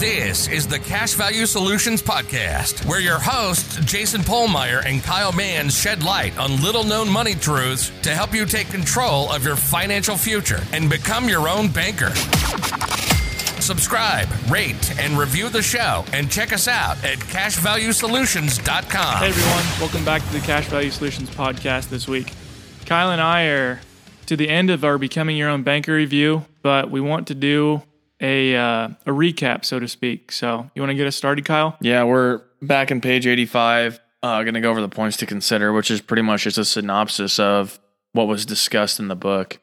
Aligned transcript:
This 0.00 0.48
is 0.48 0.66
the 0.66 0.78
Cash 0.78 1.12
Value 1.12 1.44
Solutions 1.44 2.02
Podcast, 2.02 2.86
where 2.86 3.00
your 3.00 3.18
hosts, 3.18 3.76
Jason 3.84 4.22
Pohlmeier 4.22 4.82
and 4.86 5.02
Kyle 5.02 5.32
Mans, 5.32 5.78
shed 5.78 6.02
light 6.02 6.38
on 6.38 6.62
little 6.62 6.84
known 6.84 7.10
money 7.10 7.34
truths 7.34 7.92
to 8.02 8.10
help 8.10 8.32
you 8.32 8.46
take 8.46 8.68
control 8.68 9.30
of 9.30 9.44
your 9.44 9.56
financial 9.56 10.16
future 10.16 10.62
and 10.72 10.88
become 10.88 11.28
your 11.28 11.48
own 11.48 11.68
banker. 11.68 12.14
Subscribe, 13.60 14.26
rate, 14.48 14.98
and 14.98 15.18
review 15.18 15.50
the 15.50 15.60
show, 15.60 16.02
and 16.14 16.30
check 16.30 16.54
us 16.54 16.66
out 16.66 16.96
at 17.04 17.18
cashvaluesolutions.com. 17.18 19.16
Hey 19.18 19.28
everyone, 19.28 19.64
welcome 19.80 20.04
back 20.04 20.22
to 20.22 20.32
the 20.32 20.40
Cash 20.40 20.66
Value 20.68 20.90
Solutions 20.90 21.28
podcast 21.28 21.90
this 21.90 22.08
week. 22.08 22.32
Kyle 22.86 23.10
and 23.10 23.20
I 23.20 23.44
are 23.48 23.80
to 24.26 24.34
the 24.36 24.48
end 24.48 24.70
of 24.70 24.82
our 24.82 24.96
Becoming 24.96 25.36
Your 25.36 25.50
Own 25.50 25.62
Banker 25.62 25.92
review, 25.92 26.46
but 26.62 26.90
we 26.90 27.02
want 27.02 27.26
to 27.26 27.34
do 27.34 27.82
a 28.20 28.56
uh, 28.56 28.88
a 29.06 29.10
recap, 29.10 29.64
so 29.64 29.78
to 29.78 29.88
speak. 29.88 30.32
So, 30.32 30.70
you 30.74 30.82
want 30.82 30.90
to 30.90 30.94
get 30.94 31.06
us 31.06 31.16
started, 31.16 31.44
Kyle? 31.44 31.76
Yeah, 31.80 32.04
we're 32.04 32.42
back 32.62 32.90
in 32.90 33.00
page 33.00 33.26
85. 33.26 34.00
Uh, 34.22 34.42
going 34.42 34.54
to 34.54 34.60
go 34.60 34.70
over 34.70 34.82
the 34.82 34.88
points 34.88 35.16
to 35.18 35.26
consider, 35.26 35.72
which 35.72 35.90
is 35.90 36.00
pretty 36.00 36.22
much 36.22 36.44
just 36.44 36.58
a 36.58 36.64
synopsis 36.64 37.38
of 37.38 37.80
what 38.12 38.26
was 38.26 38.44
discussed 38.44 39.00
in 39.00 39.08
the 39.08 39.16
book. 39.16 39.60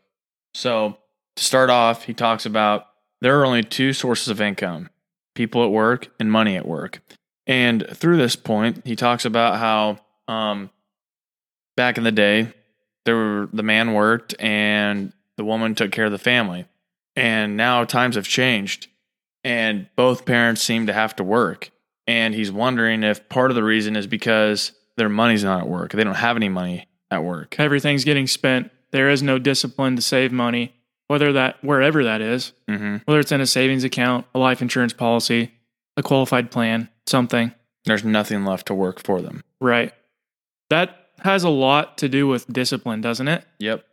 So, 0.53 0.97
to 1.35 1.43
start 1.43 1.69
off, 1.69 2.05
he 2.05 2.13
talks 2.13 2.45
about 2.45 2.87
there 3.21 3.39
are 3.39 3.45
only 3.45 3.63
two 3.63 3.93
sources 3.93 4.29
of 4.29 4.41
income 4.41 4.89
people 5.35 5.63
at 5.63 5.69
work 5.69 6.09
and 6.19 6.31
money 6.31 6.55
at 6.57 6.67
work. 6.67 6.99
And 7.45 7.85
through 7.93 8.17
this 8.17 8.35
point, 8.35 8.81
he 8.85 8.95
talks 8.95 9.23
about 9.23 9.57
how 9.57 9.99
um, 10.27 10.71
back 11.75 11.97
in 11.97 12.03
the 12.03 12.11
day, 12.11 12.51
there 13.05 13.15
were, 13.15 13.49
the 13.53 13.63
man 13.63 13.93
worked 13.93 14.35
and 14.39 15.13
the 15.37 15.45
woman 15.45 15.75
took 15.75 15.91
care 15.91 16.05
of 16.05 16.11
the 16.11 16.17
family. 16.17 16.65
And 17.17 17.57
now 17.57 17.83
times 17.83 18.15
have 18.15 18.27
changed, 18.27 18.87
and 19.43 19.87
both 19.95 20.23
parents 20.25 20.61
seem 20.61 20.85
to 20.87 20.93
have 20.93 21.15
to 21.17 21.23
work. 21.23 21.71
And 22.05 22.33
he's 22.33 22.51
wondering 22.51 23.03
if 23.03 23.27
part 23.27 23.51
of 23.51 23.55
the 23.55 23.63
reason 23.63 23.95
is 23.95 24.05
because 24.07 24.71
their 24.97 25.09
money's 25.09 25.43
not 25.43 25.61
at 25.61 25.67
work. 25.67 25.91
They 25.91 26.03
don't 26.03 26.13
have 26.15 26.37
any 26.37 26.47
money 26.47 26.87
at 27.11 27.23
work. 27.23 27.59
Everything's 27.59 28.03
getting 28.05 28.27
spent. 28.27 28.71
There 28.91 29.09
is 29.09 29.21
no 29.23 29.39
discipline 29.39 29.95
to 29.95 30.01
save 30.01 30.31
money, 30.31 30.73
whether 31.07 31.33
that 31.33 31.57
wherever 31.63 32.03
that 32.03 32.21
is, 32.21 32.53
Mm-hmm. 32.69 32.97
whether 33.05 33.19
it's 33.19 33.31
in 33.31 33.41
a 33.41 33.47
savings 33.47 33.83
account, 33.83 34.25
a 34.35 34.39
life 34.39 34.61
insurance 34.61 34.93
policy, 34.93 35.51
a 35.97 36.03
qualified 36.03 36.51
plan, 36.51 36.87
something. 37.07 37.51
There's 37.85 38.03
nothing 38.03 38.45
left 38.45 38.67
to 38.67 38.73
work 38.75 39.01
for 39.03 39.21
them. 39.21 39.43
Right. 39.59 39.91
That 40.69 40.95
has 41.23 41.43
a 41.43 41.49
lot 41.49 41.97
to 41.99 42.09
do 42.09 42.27
with 42.27 42.45
discipline, 42.51 43.01
doesn't 43.01 43.27
it? 43.27 43.43
Yep. 43.59 43.83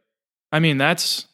I 0.52 0.58
mean, 0.60 0.76
that's 0.78 1.26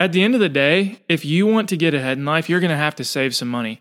at 0.00 0.12
the 0.12 0.22
end 0.22 0.34
of 0.34 0.40
the 0.40 0.48
day, 0.48 1.00
if 1.08 1.24
you 1.24 1.46
want 1.46 1.68
to 1.70 1.76
get 1.76 1.94
ahead 1.94 2.18
in 2.18 2.24
life, 2.24 2.48
you're 2.48 2.60
going 2.60 2.70
to 2.70 2.76
have 2.76 2.94
to 2.96 3.04
save 3.04 3.34
some 3.34 3.48
money. 3.48 3.80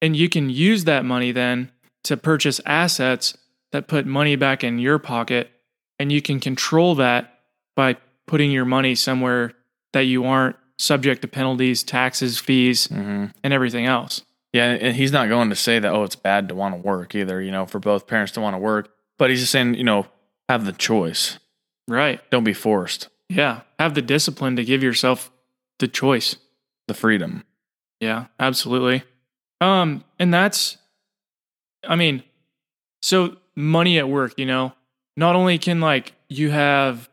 And 0.00 0.16
you 0.16 0.28
can 0.28 0.50
use 0.50 0.84
that 0.84 1.04
money 1.04 1.32
then 1.32 1.70
to 2.04 2.16
purchase 2.16 2.60
assets 2.66 3.36
that 3.70 3.86
put 3.88 4.06
money 4.06 4.36
back 4.36 4.64
in 4.64 4.78
your 4.78 4.98
pocket. 4.98 5.50
And 5.98 6.10
you 6.10 6.20
can 6.20 6.40
control 6.40 6.94
that 6.96 7.40
by 7.76 7.96
putting 8.26 8.50
your 8.50 8.64
money 8.64 8.94
somewhere 8.94 9.52
that 9.92 10.02
you 10.04 10.24
aren't 10.24 10.56
subject 10.78 11.22
to 11.22 11.28
penalties, 11.28 11.82
taxes, 11.84 12.38
fees, 12.38 12.88
Mm-hmm. 12.88 13.26
and 13.44 13.52
everything 13.52 13.86
else. 13.86 14.22
Yeah, 14.52 14.64
and 14.72 14.94
he's 14.96 15.12
not 15.12 15.28
going 15.30 15.48
to 15.48 15.56
say 15.56 15.78
that 15.78 15.90
oh 15.90 16.02
it's 16.02 16.16
bad 16.16 16.48
to 16.50 16.54
want 16.54 16.74
to 16.74 16.80
work 16.80 17.14
either. 17.14 17.40
You 17.40 17.50
know, 17.50 17.64
for 17.64 17.78
both 17.78 18.06
parents 18.06 18.32
to 18.32 18.40
want 18.42 18.52
to 18.54 18.58
work, 18.58 18.90
but 19.18 19.30
he's 19.30 19.40
just 19.40 19.50
saying 19.52 19.74
you 19.76 19.84
know 19.84 20.06
have 20.50 20.66
the 20.66 20.72
choice. 20.72 21.38
Right. 21.88 22.20
Don't 22.30 22.44
be 22.44 22.52
forced. 22.52 23.08
Yeah. 23.30 23.62
Have 23.78 23.94
the 23.94 24.02
discipline 24.02 24.56
to 24.56 24.64
give 24.64 24.82
yourself 24.82 25.30
the 25.82 25.88
choice. 25.88 26.36
The 26.88 26.94
freedom. 26.94 27.44
Yeah, 28.00 28.26
absolutely. 28.38 29.02
Um, 29.60 30.04
and 30.18 30.32
that's, 30.32 30.78
I 31.86 31.96
mean, 31.96 32.22
so 33.02 33.36
money 33.56 33.98
at 33.98 34.08
work, 34.08 34.34
you 34.38 34.46
know, 34.46 34.72
not 35.16 35.34
only 35.34 35.58
can 35.58 35.80
like 35.80 36.14
you 36.28 36.50
have 36.50 37.10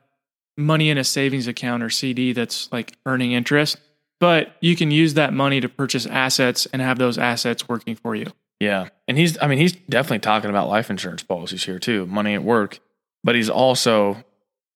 money 0.56 0.92
in 0.92 1.00
a 1.00 1.04
savings 1.04 1.48
account 1.48 1.82
or 1.82 1.90
CD 1.90 2.32
that's 2.32 2.72
like 2.72 2.96
earning 3.08 3.32
interest, 3.32 3.78
but 4.20 4.56
you 4.62 4.76
can 4.76 4.92
use 4.92 5.16
that 5.16 5.34
money 5.34 5.60
to 5.62 5.68
purchase 5.68 6.06
assets 6.06 6.68
and 6.68 6.82
have 6.82 7.00
those 7.00 7.18
assets 7.18 7.68
working 7.68 7.96
for 7.96 8.16
you. 8.16 8.28
Yeah, 8.60 8.90
and 9.08 9.18
he's 9.18 9.38
I 9.42 9.48
mean 9.48 9.58
he's 9.58 9.72
definitely 9.72 10.20
talking 10.20 10.50
about 10.50 10.68
life 10.68 10.90
insurance 10.90 11.24
policies 11.24 11.64
here 11.64 11.80
too, 11.80 12.06
money 12.06 12.36
at 12.36 12.44
work, 12.44 12.80
but 13.24 13.36
he's 13.36 13.50
also 13.50 14.24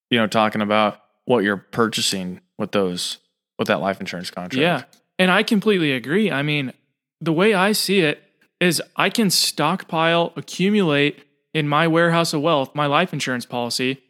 you 0.09 0.17
know 0.17 0.27
talking 0.27 0.61
about 0.61 0.99
what 1.25 1.43
you're 1.43 1.57
purchasing 1.57 2.39
with 2.57 2.71
those 2.71 3.19
with 3.63 3.69
that 3.69 3.81
life 3.81 3.99
insurance 3.99 4.29
contract. 4.29 4.61
Yeah. 4.61 4.83
And 5.17 5.31
I 5.31 5.43
completely 5.43 5.93
agree. 5.93 6.29
I 6.29 6.43
mean, 6.43 6.73
the 7.21 7.31
way 7.31 7.53
I 7.53 7.71
see 7.71 8.01
it 8.01 8.21
is 8.59 8.81
I 8.95 9.09
can 9.09 9.29
stockpile, 9.29 10.33
accumulate 10.35 11.23
in 11.53 11.67
my 11.67 11.87
warehouse 11.87 12.33
of 12.33 12.41
wealth, 12.41 12.75
my 12.75 12.87
life 12.87 13.13
insurance 13.13 13.45
policy, 13.45 14.01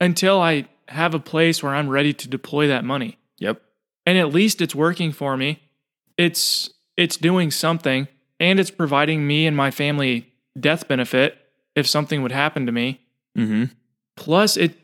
until 0.00 0.40
I 0.40 0.66
have 0.88 1.14
a 1.14 1.18
place 1.18 1.62
where 1.62 1.74
I'm 1.74 1.88
ready 1.88 2.12
to 2.14 2.28
deploy 2.28 2.68
that 2.68 2.84
money. 2.84 3.18
Yep. 3.38 3.60
And 4.06 4.16
at 4.18 4.32
least 4.32 4.60
it's 4.60 4.74
working 4.74 5.12
for 5.12 5.36
me. 5.36 5.60
It's 6.16 6.70
it's 6.96 7.16
doing 7.16 7.50
something 7.50 8.08
and 8.38 8.60
it's 8.60 8.70
providing 8.70 9.26
me 9.26 9.46
and 9.46 9.56
my 9.56 9.70
family 9.70 10.32
death 10.58 10.88
benefit 10.88 11.38
if 11.74 11.86
something 11.86 12.22
would 12.22 12.32
happen 12.32 12.66
to 12.66 12.72
me. 12.72 13.00
Mm-hmm. 13.36 13.64
Plus 14.16 14.56
it 14.56 14.74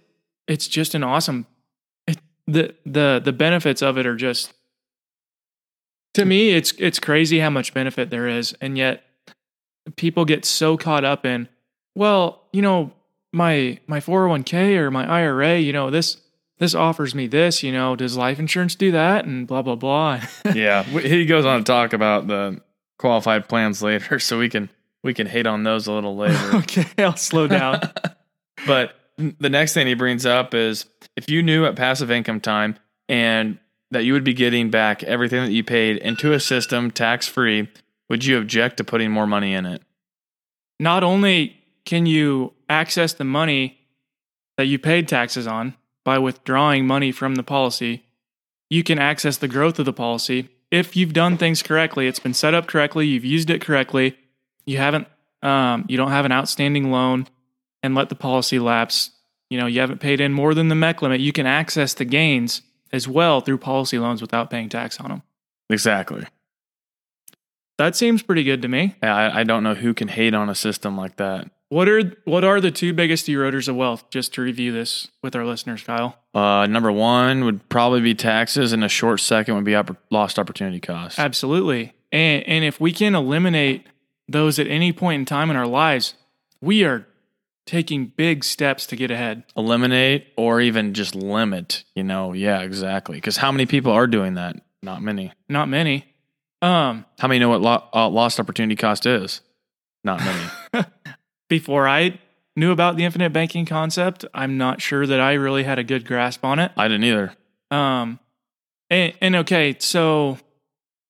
it's 0.46 0.68
just 0.68 0.94
an 0.94 1.02
awesome 1.02 1.46
the 2.48 2.74
the 2.84 3.20
the 3.22 3.32
benefits 3.32 3.82
of 3.82 3.98
it 3.98 4.06
are 4.06 4.16
just 4.16 4.52
to 6.14 6.24
me 6.24 6.50
it's 6.50 6.72
it's 6.78 6.98
crazy 6.98 7.38
how 7.38 7.50
much 7.50 7.74
benefit 7.74 8.10
there 8.10 8.26
is 8.26 8.54
and 8.60 8.76
yet 8.76 9.04
people 9.96 10.24
get 10.24 10.44
so 10.44 10.76
caught 10.76 11.04
up 11.04 11.24
in 11.24 11.48
well 11.94 12.42
you 12.52 12.62
know 12.62 12.90
my 13.32 13.78
my 13.86 14.00
401k 14.00 14.76
or 14.76 14.90
my 14.90 15.06
IRA 15.06 15.58
you 15.58 15.72
know 15.72 15.90
this 15.90 16.16
this 16.58 16.74
offers 16.74 17.14
me 17.14 17.26
this 17.26 17.62
you 17.62 17.70
know 17.70 17.94
does 17.94 18.16
life 18.16 18.38
insurance 18.38 18.74
do 18.74 18.90
that 18.92 19.26
and 19.26 19.46
blah 19.46 19.62
blah 19.62 19.76
blah 19.76 20.20
yeah. 20.54 20.82
He 20.82 21.26
goes 21.26 21.44
on 21.44 21.60
to 21.60 21.64
talk 21.64 21.92
about 21.92 22.26
the 22.26 22.60
qualified 22.98 23.48
plans 23.48 23.82
later, 23.82 24.18
so 24.18 24.38
we 24.38 24.48
can 24.48 24.70
we 25.02 25.14
can 25.14 25.26
hate 25.26 25.46
on 25.46 25.62
those 25.62 25.86
a 25.86 25.92
little 25.92 26.16
later. 26.16 26.38
okay 26.56 26.86
I'll 26.98 27.16
slow 27.16 27.46
down 27.46 27.80
But 28.66 28.97
the 29.18 29.50
next 29.50 29.74
thing 29.74 29.86
he 29.86 29.94
brings 29.94 30.24
up 30.24 30.54
is 30.54 30.86
if 31.16 31.28
you 31.28 31.42
knew 31.42 31.66
at 31.66 31.76
passive 31.76 32.10
income 32.10 32.40
time 32.40 32.78
and 33.08 33.58
that 33.90 34.04
you 34.04 34.12
would 34.12 34.24
be 34.24 34.34
getting 34.34 34.70
back 34.70 35.02
everything 35.02 35.44
that 35.44 35.52
you 35.52 35.64
paid 35.64 35.96
into 35.98 36.32
a 36.32 36.40
system 36.40 36.90
tax 36.90 37.26
free, 37.26 37.68
would 38.08 38.24
you 38.24 38.38
object 38.38 38.76
to 38.76 38.84
putting 38.84 39.10
more 39.10 39.26
money 39.26 39.54
in 39.54 39.66
it? 39.66 39.82
not 40.78 41.02
only 41.02 41.56
can 41.84 42.06
you 42.06 42.52
access 42.68 43.12
the 43.12 43.24
money 43.24 43.78
that 44.56 44.66
you 44.66 44.78
paid 44.78 45.08
taxes 45.08 45.46
on 45.46 45.74
by 46.04 46.18
withdrawing 46.18 46.86
money 46.86 47.12
from 47.12 47.34
the 47.34 47.42
policy, 47.42 48.04
you 48.70 48.82
can 48.82 48.98
access 48.98 49.36
the 49.36 49.48
growth 49.48 49.78
of 49.78 49.86
the 49.86 49.92
policy 49.92 50.48
if 50.70 50.96
you've 50.96 51.12
done 51.12 51.36
things 51.36 51.62
correctly. 51.62 52.06
It's 52.06 52.18
been 52.18 52.34
set 52.34 52.54
up 52.54 52.66
correctly, 52.66 53.06
you've 53.06 53.24
used 53.24 53.50
it 53.50 53.60
correctly, 53.60 54.16
you 54.66 54.78
haven't, 54.78 55.08
um, 55.42 55.84
you 55.88 55.96
don't 55.96 56.10
have 56.10 56.24
an 56.24 56.32
outstanding 56.32 56.90
loan, 56.90 57.26
and 57.82 57.94
let 57.94 58.08
the 58.08 58.14
policy 58.14 58.58
lapse. 58.58 59.10
You 59.50 59.58
know, 59.58 59.66
you 59.66 59.80
haven't 59.80 60.00
paid 60.00 60.20
in 60.20 60.32
more 60.32 60.54
than 60.54 60.68
the 60.68 60.74
MEC 60.74 61.00
limit. 61.00 61.20
You 61.20 61.32
can 61.32 61.46
access 61.46 61.94
the 61.94 62.04
gains 62.04 62.62
as 62.92 63.08
well 63.08 63.40
through 63.40 63.58
policy 63.58 63.98
loans 63.98 64.20
without 64.20 64.50
paying 64.50 64.68
tax 64.68 65.00
on 65.00 65.08
them. 65.08 65.22
Exactly. 65.70 66.24
That 67.78 67.94
seems 67.94 68.22
pretty 68.22 68.44
good 68.44 68.62
to 68.62 68.68
me. 68.68 68.96
Yeah, 69.02 69.14
I, 69.14 69.40
I 69.40 69.44
don't 69.44 69.62
know 69.62 69.74
who 69.74 69.94
can 69.94 70.08
hate 70.08 70.34
on 70.34 70.48
a 70.48 70.54
system 70.54 70.96
like 70.96 71.16
that. 71.16 71.48
What 71.70 71.88
are 71.88 72.16
what 72.24 72.44
are 72.44 72.60
the 72.60 72.70
two 72.70 72.94
biggest 72.94 73.26
eroders 73.26 73.68
of 73.68 73.76
wealth? 73.76 74.08
Just 74.10 74.32
to 74.34 74.42
review 74.42 74.72
this 74.72 75.08
with 75.22 75.36
our 75.36 75.44
listeners, 75.44 75.82
Kyle. 75.82 76.18
Uh, 76.34 76.66
number 76.66 76.90
one 76.90 77.44
would 77.44 77.68
probably 77.68 78.00
be 78.00 78.14
taxes, 78.14 78.72
and 78.72 78.82
a 78.82 78.88
short 78.88 79.20
second 79.20 79.54
would 79.54 79.64
be 79.64 79.72
oppor- 79.72 79.98
lost 80.10 80.38
opportunity 80.38 80.80
cost. 80.80 81.18
Absolutely. 81.18 81.92
And 82.10 82.42
and 82.48 82.64
if 82.64 82.80
we 82.80 82.90
can 82.90 83.14
eliminate 83.14 83.86
those 84.28 84.58
at 84.58 84.66
any 84.66 84.92
point 84.92 85.20
in 85.20 85.24
time 85.26 85.50
in 85.50 85.56
our 85.56 85.66
lives, 85.66 86.14
we 86.62 86.84
are 86.84 87.06
taking 87.68 88.06
big 88.06 88.42
steps 88.44 88.86
to 88.86 88.96
get 88.96 89.10
ahead. 89.10 89.44
Eliminate 89.56 90.28
or 90.36 90.60
even 90.60 90.94
just 90.94 91.14
limit. 91.14 91.84
You 91.94 92.02
know, 92.02 92.32
yeah, 92.32 92.60
exactly. 92.60 93.18
Because 93.18 93.36
how 93.36 93.52
many 93.52 93.66
people 93.66 93.92
are 93.92 94.06
doing 94.06 94.34
that? 94.34 94.56
Not 94.82 95.02
many. 95.02 95.32
Not 95.48 95.68
many. 95.68 96.06
Um, 96.60 97.04
How 97.20 97.28
many 97.28 97.38
know 97.38 97.50
what 97.50 97.60
lo- 97.60 97.84
uh, 97.94 98.08
lost 98.08 98.40
opportunity 98.40 98.74
cost 98.74 99.06
is? 99.06 99.42
Not 100.02 100.20
many. 100.20 100.86
before 101.48 101.86
I 101.86 102.18
knew 102.56 102.72
about 102.72 102.96
the 102.96 103.04
infinite 103.04 103.32
banking 103.32 103.64
concept, 103.66 104.24
I'm 104.34 104.58
not 104.58 104.80
sure 104.80 105.06
that 105.06 105.20
I 105.20 105.34
really 105.34 105.62
had 105.62 105.78
a 105.78 105.84
good 105.84 106.04
grasp 106.04 106.44
on 106.44 106.58
it. 106.58 106.72
I 106.76 106.88
didn't 106.88 107.04
either. 107.04 107.32
Um, 107.70 108.18
and, 108.90 109.12
and 109.20 109.36
okay, 109.36 109.76
so 109.78 110.38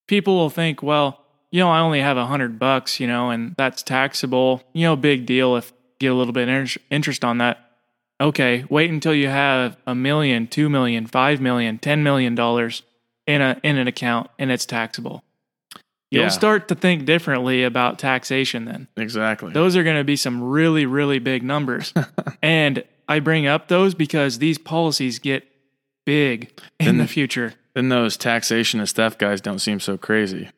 people 0.06 0.36
will 0.36 0.50
think, 0.50 0.82
well, 0.82 1.24
you 1.50 1.60
know, 1.60 1.70
I 1.70 1.80
only 1.80 2.00
have 2.00 2.18
a 2.18 2.26
hundred 2.26 2.58
bucks, 2.58 3.00
you 3.00 3.06
know, 3.06 3.30
and 3.30 3.54
that's 3.56 3.82
taxable. 3.82 4.62
You 4.74 4.82
know, 4.82 4.96
big 4.96 5.24
deal 5.24 5.56
if 5.56 5.72
get 5.98 6.08
a 6.12 6.14
little 6.14 6.32
bit 6.32 6.48
of 6.48 6.76
interest 6.90 7.24
on 7.24 7.38
that. 7.38 7.58
Okay, 8.20 8.64
wait 8.68 8.90
until 8.90 9.14
you 9.14 9.28
have 9.28 9.76
a 9.86 9.94
million, 9.94 10.46
two 10.48 10.68
million, 10.68 11.06
five 11.06 11.40
million, 11.40 11.78
ten 11.78 12.02
million 12.02 12.34
dollars 12.34 12.82
in 13.26 13.40
a 13.40 13.60
in 13.62 13.78
an 13.78 13.86
account, 13.86 14.28
and 14.38 14.50
it's 14.50 14.66
taxable. 14.66 15.22
You'll 16.10 16.22
Yeah. 16.24 16.28
start 16.30 16.68
to 16.68 16.74
think 16.74 17.04
differently 17.04 17.62
about 17.64 17.98
taxation 17.98 18.64
then. 18.64 18.88
Exactly. 18.96 19.52
Those 19.52 19.76
are 19.76 19.84
going 19.84 19.98
to 19.98 20.04
be 20.04 20.16
some 20.16 20.42
really, 20.42 20.86
really 20.86 21.18
big 21.18 21.42
numbers. 21.42 21.92
and 22.42 22.82
I 23.06 23.20
bring 23.20 23.46
up 23.46 23.68
those 23.68 23.94
because 23.94 24.38
these 24.38 24.56
policies 24.56 25.18
get 25.18 25.46
big 26.06 26.50
in 26.80 26.86
Then- 26.86 26.98
the 26.98 27.06
future. 27.06 27.54
then 27.74 27.90
those 27.90 28.16
taxation 28.16 28.80
and 28.80 28.88
theft 28.88 29.18
guys 29.18 29.42
don't 29.42 29.58
seem 29.58 29.78
so 29.80 29.98
crazy. 29.98 30.48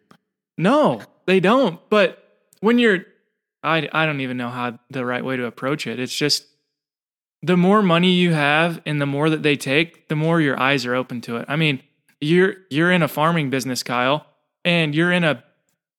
No, 0.56 1.02
they 1.26 1.40
don't. 1.40 1.80
But 1.90 2.22
when 2.60 2.78
you're, 2.78 3.04
I, 3.62 3.88
I 3.92 4.06
don't 4.06 4.20
even 4.20 4.36
know 4.36 4.48
how 4.48 4.78
the 4.90 5.04
right 5.04 5.24
way 5.24 5.36
to 5.36 5.44
approach 5.44 5.86
it. 5.86 6.00
It's 6.00 6.14
just 6.14 6.46
the 7.42 7.56
more 7.56 7.82
money 7.82 8.12
you 8.12 8.32
have 8.32 8.80
and 8.86 9.00
the 9.00 9.06
more 9.06 9.30
that 9.30 9.42
they 9.42 9.56
take, 9.56 10.08
the 10.08 10.16
more 10.16 10.40
your 10.40 10.58
eyes 10.60 10.86
are 10.86 10.94
open 10.94 11.20
to 11.22 11.36
it. 11.36 11.46
I 11.48 11.56
mean, 11.56 11.82
you're 12.20 12.54
you're 12.70 12.92
in 12.92 13.02
a 13.02 13.08
farming 13.08 13.50
business, 13.50 13.82
Kyle, 13.82 14.26
and 14.64 14.94
you're 14.94 15.12
in 15.12 15.24
a 15.24 15.42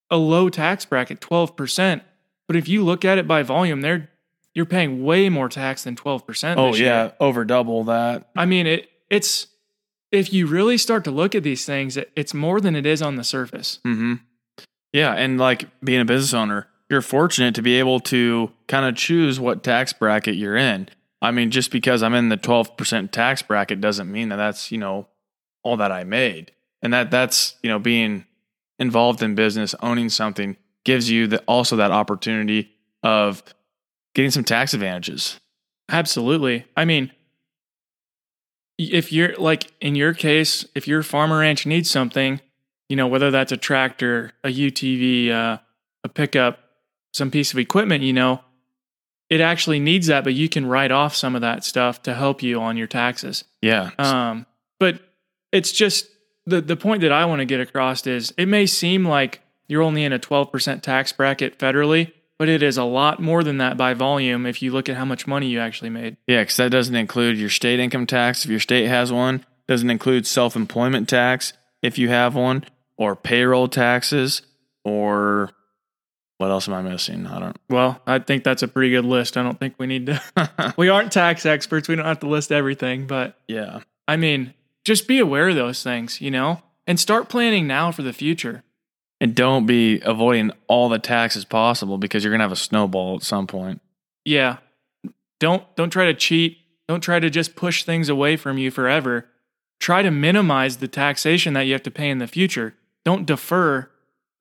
a 0.10 0.18
low 0.18 0.50
tax 0.50 0.86
bracket, 0.86 1.22
twelve 1.22 1.56
percent. 1.56 2.04
But 2.48 2.56
if 2.56 2.68
you 2.68 2.84
look 2.84 3.06
at 3.06 3.18
it 3.18 3.28
by 3.28 3.44
volume, 3.44 3.82
they're 3.82 4.10
you're 4.54 4.66
paying 4.66 5.04
way 5.04 5.30
more 5.30 5.50
tax 5.50 5.84
than 5.84 5.96
twelve 5.96 6.28
percent. 6.28 6.60
Oh 6.60 6.76
yeah, 6.76 7.12
over 7.20 7.46
double 7.46 7.86
that. 7.86 8.30
I 8.36 8.46
mean 8.46 8.68
it. 8.68 8.90
It's 9.10 9.48
if 10.12 10.34
you 10.34 10.46
really 10.46 10.78
start 10.78 11.04
to 11.06 11.12
look 11.12 11.34
at 11.36 11.44
these 11.44 11.66
things, 11.66 11.98
it, 11.98 12.12
it's 12.16 12.34
more 12.34 12.60
than 12.60 12.76
it 12.76 12.86
is 12.86 13.02
on 13.02 13.16
the 13.16 13.24
surface. 13.24 13.80
Mm-hmm. 13.86 14.16
Yeah, 14.94 15.14
and 15.14 15.40
like 15.40 15.68
being 15.84 16.02
a 16.02 16.06
business 16.06 16.34
owner, 16.34 16.68
you're 16.92 17.02
fortunate 17.02 17.56
to 17.56 17.62
be 17.62 17.80
able 17.80 18.02
to 18.02 18.52
kind 18.68 18.86
of 18.86 18.96
choose 18.96 19.40
what 19.40 19.64
tax 19.64 19.94
bracket 19.94 20.36
you're 20.36 20.58
in. 20.58 20.90
I 21.22 21.32
mean, 21.32 21.50
just 21.50 21.72
because 21.72 22.04
I'm 22.04 22.14
in 22.14 22.28
the 22.28 22.36
12% 22.36 23.12
tax 23.12 23.42
bracket 23.42 23.80
doesn't 23.80 24.12
mean 24.12 24.28
that 24.28 24.36
that's, 24.36 24.74
you 24.74 24.78
know, 24.78 25.08
all 25.64 25.78
that 25.78 25.92
I 25.92 26.04
made. 26.04 26.52
And 26.82 26.92
that 26.94 27.10
that's, 27.10 27.56
you 27.64 27.70
know, 27.70 27.80
being 27.80 28.26
involved 28.78 29.24
in 29.24 29.36
business, 29.36 29.74
owning 29.82 30.10
something 30.10 30.58
gives 30.84 31.10
you 31.10 31.28
the, 31.28 31.40
also 31.44 31.78
that 31.78 31.92
opportunity 31.92 32.72
of 33.04 33.42
getting 34.14 34.32
some 34.32 34.44
tax 34.44 34.74
advantages. 34.74 35.40
Absolutely. 35.90 36.66
I 36.76 36.84
mean, 36.84 37.12
if 38.78 39.14
you're 39.14 39.36
like 39.38 39.72
in 39.80 39.96
your 39.96 40.14
case, 40.14 40.66
if 40.76 40.90
your 40.90 41.04
farmer 41.04 41.40
ranch 41.40 41.66
needs 41.66 41.90
something, 41.90 42.42
you 42.90 42.98
know, 42.98 43.08
whether 43.08 43.32
that's 43.32 43.54
a 43.54 43.58
tractor, 43.58 44.34
a 44.44 44.50
UTV, 44.50 45.30
uh, 45.30 45.60
a 46.04 46.10
pickup, 46.10 46.60
some 47.12 47.32
piece 47.32 47.52
of 47.52 47.60
equipment, 47.60 48.04
you 48.04 48.14
know, 48.14 48.42
it 49.30 49.40
actually 49.40 49.80
needs 49.80 50.08
that, 50.08 50.24
but 50.24 50.34
you 50.34 50.50
can 50.50 50.66
write 50.66 50.92
off 50.92 51.16
some 51.16 51.36
of 51.36 51.42
that 51.42 51.64
stuff 51.64 52.04
to 52.04 52.14
help 52.14 52.44
you 52.44 52.60
on 52.62 52.76
your 52.76 52.88
taxes. 52.88 53.46
Yeah. 53.62 53.92
Um, 53.98 54.46
but 54.78 55.00
it's 55.52 55.72
just 55.72 56.08
the 56.46 56.60
the 56.62 56.76
point 56.76 57.02
that 57.02 57.12
I 57.12 57.26
want 57.26 57.40
to 57.40 57.46
get 57.46 57.62
across 57.62 58.06
is 58.08 58.34
it 58.38 58.48
may 58.48 58.66
seem 58.66 59.08
like 59.08 59.42
you're 59.68 59.82
only 59.82 60.04
in 60.04 60.12
a 60.12 60.20
12% 60.20 60.82
tax 60.82 61.14
bracket 61.14 61.58
federally, 61.58 62.12
but 62.38 62.50
it 62.50 62.62
is 62.62 62.78
a 62.78 62.84
lot 62.84 63.22
more 63.22 63.42
than 63.42 63.60
that 63.60 63.78
by 63.78 63.94
volume 63.94 64.46
if 64.46 64.62
you 64.62 64.72
look 64.74 64.90
at 64.90 64.98
how 64.98 65.06
much 65.06 65.28
money 65.28 65.48
you 65.48 65.62
actually 65.62 65.90
made. 65.90 66.18
Yeah, 66.28 66.42
because 66.42 66.58
that 66.58 66.72
doesn't 66.72 66.96
include 66.96 67.38
your 67.38 67.50
state 67.50 67.80
income 67.80 68.06
tax 68.06 68.44
if 68.44 68.52
your 68.52 68.60
state 68.60 68.88
has 68.88 69.14
one. 69.14 69.46
Doesn't 69.68 69.90
include 69.90 70.28
self 70.28 70.58
employment 70.58 71.08
tax 71.08 71.54
if 71.82 71.98
you 71.98 72.10
have 72.10 72.36
one, 72.36 72.66
or 72.98 73.16
payroll 73.16 73.70
taxes, 73.70 74.42
or 74.84 75.52
what 76.42 76.52
else 76.52 76.68
am 76.68 76.74
I 76.74 76.82
missing? 76.82 77.26
I 77.28 77.40
don't. 77.40 77.58
Well, 77.70 78.02
I 78.06 78.20
think 78.20 78.44
that's 78.44 78.64
a 78.64 78.68
pretty 78.68 78.90
good 78.90 79.06
list. 79.06 79.38
I 79.38 79.44
don't 79.44 79.60
think 79.60 79.76
we 79.78 79.88
need 79.88 80.08
to. 80.08 80.74
we 80.78 80.90
aren't 80.90 81.12
tax 81.12 81.46
experts. 81.46 81.88
We 81.88 81.96
don't 81.96 82.06
have 82.06 82.20
to 82.22 82.28
list 82.28 82.52
everything, 82.52 83.08
but 83.08 83.40
yeah, 83.48 83.82
I 84.08 84.18
mean, 84.18 84.54
just 84.84 85.08
be 85.08 85.20
aware 85.20 85.50
of 85.50 85.56
those 85.56 85.84
things, 85.84 86.20
you 86.20 86.32
know, 86.32 86.62
and 86.88 87.00
start 87.00 87.30
planning 87.30 87.68
now 87.68 87.92
for 87.92 88.02
the 88.02 88.12
future. 88.14 88.64
and 89.22 89.36
don't 89.36 89.66
be 89.68 90.02
avoiding 90.02 90.52
all 90.68 90.90
the 90.90 90.98
taxes 91.00 91.46
possible 91.46 91.98
because 92.00 92.24
you're 92.24 92.34
gonna 92.34 92.44
have 92.44 92.52
a 92.52 92.56
snowball 92.56 93.16
at 93.18 93.24
some 93.24 93.46
point. 93.48 93.80
Yeah. 94.26 94.58
Don't 95.40 95.64
don't 95.76 95.92
try 95.92 96.06
to 96.06 96.14
cheat. 96.14 96.58
Don't 96.88 97.02
try 97.02 97.20
to 97.20 97.30
just 97.30 97.56
push 97.56 97.84
things 97.84 98.10
away 98.10 98.36
from 98.36 98.58
you 98.58 98.70
forever. 98.72 99.28
Try 99.80 100.02
to 100.02 100.12
minimize 100.12 100.78
the 100.78 100.88
taxation 100.88 101.54
that 101.54 101.62
you 101.62 101.74
have 101.74 101.84
to 101.84 101.92
pay 101.92 102.10
in 102.10 102.18
the 102.18 102.28
future. 102.28 102.76
Don't 103.06 103.26
defer. 103.26 103.90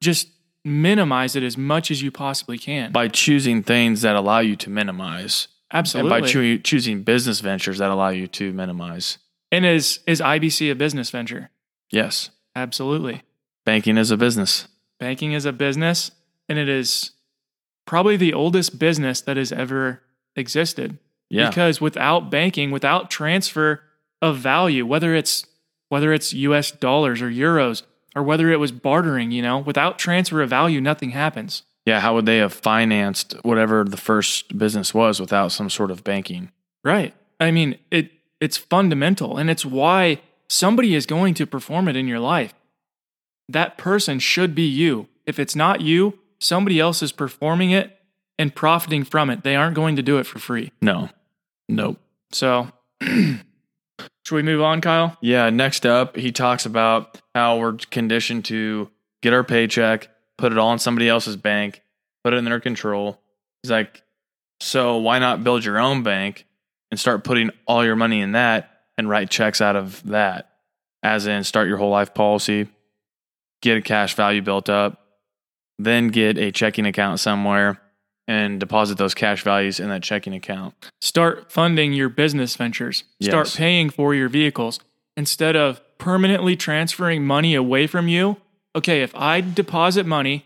Just 0.03 0.29
minimize 0.65 1.37
it 1.37 1.43
as 1.43 1.57
much 1.57 1.91
as 1.91 2.03
you 2.03 2.11
possibly 2.11 2.59
can. 2.59 2.93
By 2.93 3.09
choosing 3.09 3.63
things 3.63 4.03
that 4.03 4.17
allow 4.17 4.41
you 4.41 4.57
to 4.57 4.71
minimize, 4.71 5.49
Absolutely. 5.73 6.13
and 6.17 6.23
by 6.23 6.29
choo- 6.29 6.59
choosing 6.59 7.03
business 7.03 7.41
ventures 7.41 7.79
that 7.79 7.91
allow 7.91 8.11
you 8.11 8.27
to 8.29 8.53
minimize. 8.53 9.19
and 9.53 9.65
is 9.67 10.01
is 10.07 10.21
IBC 10.21 10.71
a 10.71 10.75
business 10.75 11.11
venture? 11.11 11.51
Yes, 11.91 12.31
Absolutely. 12.55 13.23
banking 13.65 13.97
is 13.97 14.11
a 14.11 14.17
business. 14.17 14.69
Banking 14.99 15.33
is 15.33 15.45
a 15.45 15.53
business 15.53 16.11
and 16.49 16.59
it 16.59 16.69
is 16.69 17.13
probably 17.87 18.17
the 18.17 18.35
oldest 18.35 18.79
business 18.79 19.21
that 19.23 19.37
has 19.37 19.51
ever 19.53 20.03
existed. 20.37 20.99
Yeah, 21.31 21.49
Because 21.49 21.81
without 21.81 22.31
banking, 22.31 22.71
without 22.71 23.11
transfer 23.11 23.83
of 24.21 24.37
value, 24.39 24.85
whether 24.85 25.15
it's 25.15 25.47
whether 25.89 26.13
it's 26.13 26.33
US 26.33 26.71
dollars 26.71 27.23
or 27.23 27.31
euros 27.31 27.83
or 28.15 28.23
whether 28.23 28.51
it 28.51 28.59
was 28.59 28.73
bartering, 28.73 29.31
you 29.31 29.43
know, 29.43 29.59
without 29.59 29.99
transfer 29.99 30.43
of 30.43 30.51
value, 30.51 30.81
nothing 30.81 31.11
happens. 31.11 31.63
yeah. 31.87 32.01
How 32.01 32.15
would 32.15 32.27
they 32.27 32.39
have 32.39 32.53
financed 32.53 33.35
whatever 33.43 33.85
the 33.85 33.97
first 33.97 34.57
business 34.59 34.93
was 34.95 35.21
without 35.21 35.53
some 35.53 35.71
sort 35.71 35.91
of 35.91 36.03
banking? 36.05 36.51
Right. 36.85 37.15
I 37.39 37.51
mean, 37.51 37.79
it 37.91 38.11
it's 38.41 38.57
fundamental 38.57 39.37
and 39.37 39.51
it's 39.51 39.65
why 39.67 40.21
somebody 40.49 40.95
is 40.95 41.07
going 41.07 41.35
to 41.35 41.47
perform 41.47 41.89
it 41.89 41.97
in 41.97 42.09
your 42.09 42.21
life. 42.21 42.55
That 43.49 43.77
person 43.77 44.19
should 44.19 44.55
be 44.55 44.63
you. 44.63 45.09
If 45.27 45.39
it's 45.39 45.55
not 45.57 45.81
you, 45.81 46.19
somebody 46.39 46.81
else 46.81 47.03
is 47.03 47.13
performing 47.13 47.71
it 47.71 47.97
and 48.39 48.55
profiting 48.55 49.05
from 49.05 49.29
it. 49.31 49.43
They 49.43 49.57
aren't 49.57 49.75
going 49.75 49.97
to 49.97 50.03
do 50.03 50.19
it 50.19 50.27
for 50.27 50.39
free. 50.39 50.73
No, 50.81 51.11
nope. 51.69 51.99
So, 52.33 52.69
should 54.25 54.37
we 54.37 54.43
move 54.43 54.63
on, 54.63 54.81
Kyle? 54.81 55.17
Yeah, 55.21 55.51
next 55.51 55.87
up, 55.87 56.17
he 56.17 56.33
talks 56.33 56.67
about 56.67 57.21
how 57.35 57.59
we're 57.59 57.75
conditioned 57.91 58.45
to 58.47 58.91
get 59.23 59.33
our 59.33 59.45
paycheck, 59.45 60.09
put 60.39 60.53
it 60.53 60.59
all 60.59 60.73
in 60.73 60.79
somebody 60.79 61.09
else's 61.09 61.37
bank, 61.37 61.83
put 62.25 62.33
it 62.33 62.37
in 62.37 62.45
their 62.45 62.61
control. 62.61 63.21
He's 63.63 63.71
like, 63.71 64.03
so 64.61 64.99
why 64.99 65.19
not 65.19 65.43
build 65.45 65.65
your 65.65 65.79
own 65.79 66.03
bank 66.03 66.47
and 66.91 67.01
start 67.01 67.25
putting 67.25 67.51
all 67.67 67.85
your 67.85 67.97
money 67.97 68.21
in 68.21 68.33
that 68.33 68.71
and 68.97 69.09
write 69.09 69.31
checks 69.31 69.61
out 69.61 69.77
of 69.77 70.03
that? 70.05 70.51
As 71.03 71.27
in, 71.27 71.45
start 71.45 71.69
your 71.69 71.79
whole 71.79 71.91
life 71.91 72.13
policy, 72.13 72.69
get 73.63 73.79
a 73.79 73.83
cash 73.83 74.15
value 74.15 74.43
built 74.43 74.69
up, 74.69 75.01
then 75.79 76.09
get 76.09 76.37
a 76.37 76.53
checking 76.53 76.87
account 76.87 77.21
somewhere 77.21 77.81
and 78.31 78.61
deposit 78.61 78.97
those 78.97 79.13
cash 79.13 79.43
values 79.43 79.81
in 79.81 79.89
that 79.89 80.05
checking 80.05 80.33
account. 80.33 80.73
Start 81.01 81.51
funding 81.51 81.93
your 81.93 82.09
business 82.09 82.55
ventures. 82.55 83.03
Start 83.21 83.49
Yes. 83.49 83.57
paying 83.57 83.91
for 83.91 84.15
your 84.15 84.29
vehicles 84.29 84.79
instead 85.17 85.57
of 85.57 85.81
permanently 85.99 86.55
transferring 86.55 87.27
money 87.27 87.57
away 87.57 87.89
from 87.89 88.07
you. 88.07 88.37
Okay, 88.77 89.03
if 89.03 89.13
I 89.17 89.41
deposit 89.41 90.07
money 90.07 90.45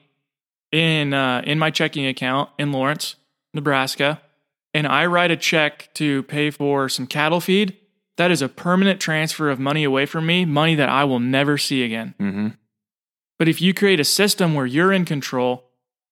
in 0.72 1.12
uh, 1.12 1.42
in 1.44 1.58
my 1.58 1.70
checking 1.70 2.06
account 2.06 2.48
in 2.58 2.72
Lawrence, 2.72 3.16
Nebraska, 3.52 4.22
and 4.72 4.86
I 4.86 5.04
write 5.04 5.30
a 5.30 5.36
check 5.36 5.92
to 5.94 6.22
pay 6.22 6.50
for 6.50 6.88
some 6.88 7.06
cattle 7.06 7.40
feed, 7.40 7.76
that 8.16 8.30
is 8.30 8.40
a 8.40 8.48
permanent 8.48 8.98
transfer 8.98 9.50
of 9.50 9.60
money 9.60 9.84
away 9.84 10.06
from 10.06 10.24
me, 10.24 10.46
money 10.46 10.74
that 10.74 10.88
I 10.88 11.04
will 11.04 11.20
never 11.20 11.58
see 11.58 11.82
again. 11.84 12.14
Mm-hmm. 12.18 12.48
But 13.38 13.48
if 13.48 13.60
you 13.60 13.74
create 13.74 14.00
a 14.00 14.04
system 14.04 14.54
where 14.54 14.64
you're 14.64 14.92
in 14.92 15.04
control, 15.04 15.64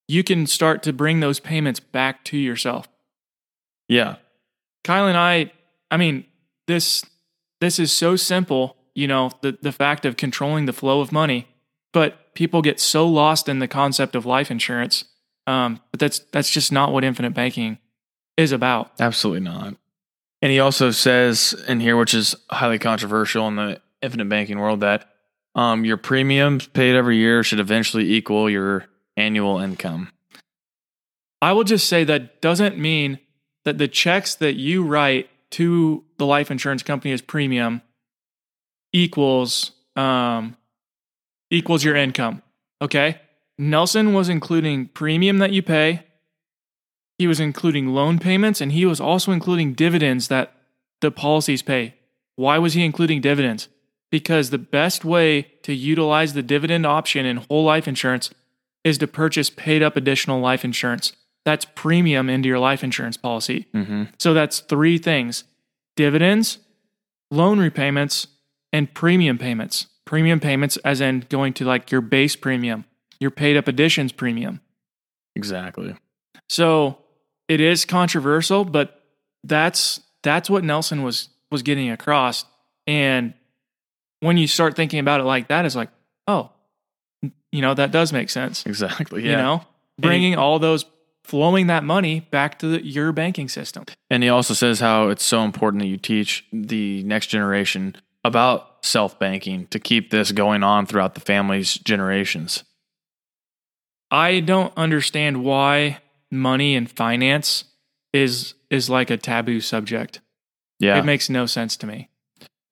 you 0.07 0.23
can 0.23 0.47
start 0.47 0.83
to 0.83 0.93
bring 0.93 1.19
those 1.19 1.39
payments 1.39 1.79
back 1.79 2.23
to 2.25 2.37
yourself. 2.37 2.87
Yeah. 3.87 4.17
Kyle 4.83 5.07
and 5.07 5.17
I, 5.17 5.51
I 5.91 5.97
mean, 5.97 6.25
this 6.67 7.05
this 7.61 7.79
is 7.79 7.91
so 7.91 8.15
simple, 8.15 8.75
you 8.93 9.07
know, 9.07 9.31
the 9.41 9.57
the 9.61 9.71
fact 9.71 10.05
of 10.05 10.17
controlling 10.17 10.65
the 10.65 10.73
flow 10.73 10.99
of 10.99 11.11
money, 11.11 11.47
but 11.93 12.33
people 12.33 12.61
get 12.61 12.79
so 12.79 13.07
lost 13.07 13.47
in 13.47 13.59
the 13.59 13.67
concept 13.67 14.15
of 14.15 14.25
life 14.25 14.51
insurance. 14.51 15.05
Um, 15.47 15.81
but 15.91 15.99
that's 15.99 16.19
that's 16.31 16.49
just 16.49 16.71
not 16.71 16.91
what 16.91 17.03
infinite 17.03 17.33
banking 17.33 17.77
is 18.37 18.51
about. 18.51 18.91
Absolutely 18.99 19.41
not. 19.41 19.75
And 20.41 20.51
he 20.51 20.59
also 20.59 20.91
says 20.91 21.53
in 21.67 21.79
here, 21.79 21.95
which 21.95 22.13
is 22.13 22.35
highly 22.49 22.79
controversial 22.79 23.47
in 23.47 23.55
the 23.55 23.81
infinite 24.01 24.27
banking 24.27 24.59
world, 24.59 24.81
that 24.81 25.09
um, 25.55 25.85
your 25.85 25.97
premiums 25.97 26.67
paid 26.67 26.95
every 26.95 27.17
year 27.17 27.43
should 27.43 27.59
eventually 27.59 28.13
equal 28.13 28.49
your 28.49 28.85
annual 29.17 29.59
income. 29.59 30.11
I 31.41 31.51
will 31.51 31.63
just 31.63 31.87
say 31.87 32.03
that 32.05 32.41
doesn't 32.41 32.77
mean 32.77 33.19
that 33.65 33.77
the 33.77 33.87
checks 33.87 34.35
that 34.35 34.55
you 34.55 34.83
write 34.83 35.29
to 35.51 36.03
the 36.17 36.25
life 36.25 36.49
insurance 36.49 36.83
company 36.83 37.13
as 37.13 37.21
premium 37.21 37.81
equals 38.91 39.71
um, 39.95 40.57
equals 41.49 41.83
your 41.83 41.95
income. 41.95 42.41
Okay, 42.81 43.19
Nelson 43.57 44.13
was 44.13 44.29
including 44.29 44.87
premium 44.87 45.37
that 45.37 45.51
you 45.51 45.61
pay. 45.61 46.05
He 47.17 47.27
was 47.27 47.39
including 47.39 47.89
loan 47.89 48.19
payments, 48.19 48.59
and 48.59 48.71
he 48.71 48.85
was 48.85 48.99
also 48.99 49.31
including 49.31 49.73
dividends 49.73 50.27
that 50.29 50.53
the 51.01 51.11
policies 51.11 51.61
pay. 51.61 51.95
Why 52.35 52.57
was 52.57 52.73
he 52.73 52.83
including 52.83 53.21
dividends? 53.21 53.67
Because 54.09 54.49
the 54.49 54.57
best 54.57 55.05
way 55.05 55.43
to 55.63 55.73
utilize 55.73 56.33
the 56.33 56.41
dividend 56.41 56.85
option 56.85 57.25
in 57.25 57.37
whole 57.37 57.63
life 57.63 57.87
insurance 57.87 58.31
is 58.83 58.97
to 58.99 59.07
purchase 59.07 59.49
paid 59.49 59.81
up 59.81 59.95
additional 59.95 60.39
life 60.39 60.65
insurance. 60.65 61.13
That's 61.45 61.65
premium 61.75 62.29
into 62.29 62.47
your 62.47 62.59
life 62.59 62.83
insurance 62.83 63.17
policy. 63.17 63.67
Mm-hmm. 63.73 64.05
So 64.19 64.33
that's 64.33 64.59
three 64.59 64.97
things 64.97 65.43
dividends, 65.95 66.59
loan 67.31 67.59
repayments, 67.59 68.27
and 68.71 68.93
premium 68.93 69.37
payments. 69.37 69.87
Premium 70.05 70.39
payments, 70.39 70.77
as 70.77 71.01
in 71.01 71.25
going 71.29 71.53
to 71.53 71.65
like 71.65 71.91
your 71.91 72.01
base 72.01 72.35
premium, 72.35 72.85
your 73.19 73.31
paid 73.31 73.55
up 73.55 73.67
additions 73.67 74.11
premium. 74.11 74.59
Exactly. 75.35 75.95
So 76.49 76.99
it 77.47 77.61
is 77.61 77.85
controversial, 77.85 78.65
but 78.65 79.01
that's 79.43 80.01
that's 80.21 80.49
what 80.49 80.63
Nelson 80.63 81.03
was 81.03 81.29
was 81.51 81.61
getting 81.61 81.89
across. 81.89 82.45
And 82.85 83.33
when 84.19 84.37
you 84.37 84.47
start 84.47 84.75
thinking 84.75 84.99
about 84.99 85.19
it 85.19 85.23
like 85.23 85.47
that, 85.49 85.65
it's 85.65 85.75
like, 85.75 85.89
oh, 86.27 86.51
you 87.51 87.61
know, 87.61 87.73
that 87.73 87.91
does 87.91 88.11
make 88.11 88.29
sense. 88.29 88.65
Exactly. 88.65 89.23
Yeah. 89.23 89.31
You 89.31 89.37
know, 89.37 89.65
bringing 89.99 90.35
all 90.35 90.59
those 90.59 90.85
flowing 91.23 91.67
that 91.67 91.83
money 91.83 92.19
back 92.19 92.59
to 92.59 92.67
the, 92.67 92.85
your 92.85 93.11
banking 93.11 93.47
system. 93.47 93.85
And 94.09 94.23
he 94.23 94.29
also 94.29 94.53
says 94.53 94.79
how 94.79 95.09
it's 95.09 95.23
so 95.23 95.43
important 95.43 95.81
that 95.81 95.87
you 95.87 95.97
teach 95.97 96.45
the 96.51 97.03
next 97.03 97.27
generation 97.27 97.95
about 98.23 98.85
self 98.85 99.17
banking 99.19 99.67
to 99.67 99.79
keep 99.79 100.11
this 100.11 100.31
going 100.31 100.63
on 100.63 100.85
throughout 100.85 101.15
the 101.15 101.21
family's 101.21 101.75
generations. 101.75 102.63
I 104.11 104.41
don't 104.41 104.73
understand 104.77 105.43
why 105.43 105.99
money 106.29 106.75
and 106.75 106.89
finance 106.89 107.65
is 108.11 108.53
is 108.69 108.89
like 108.89 109.09
a 109.09 109.17
taboo 109.17 109.61
subject. 109.61 110.19
Yeah. 110.79 110.97
It 110.97 111.05
makes 111.05 111.29
no 111.29 111.45
sense 111.45 111.77
to 111.77 111.87
me. 111.87 112.09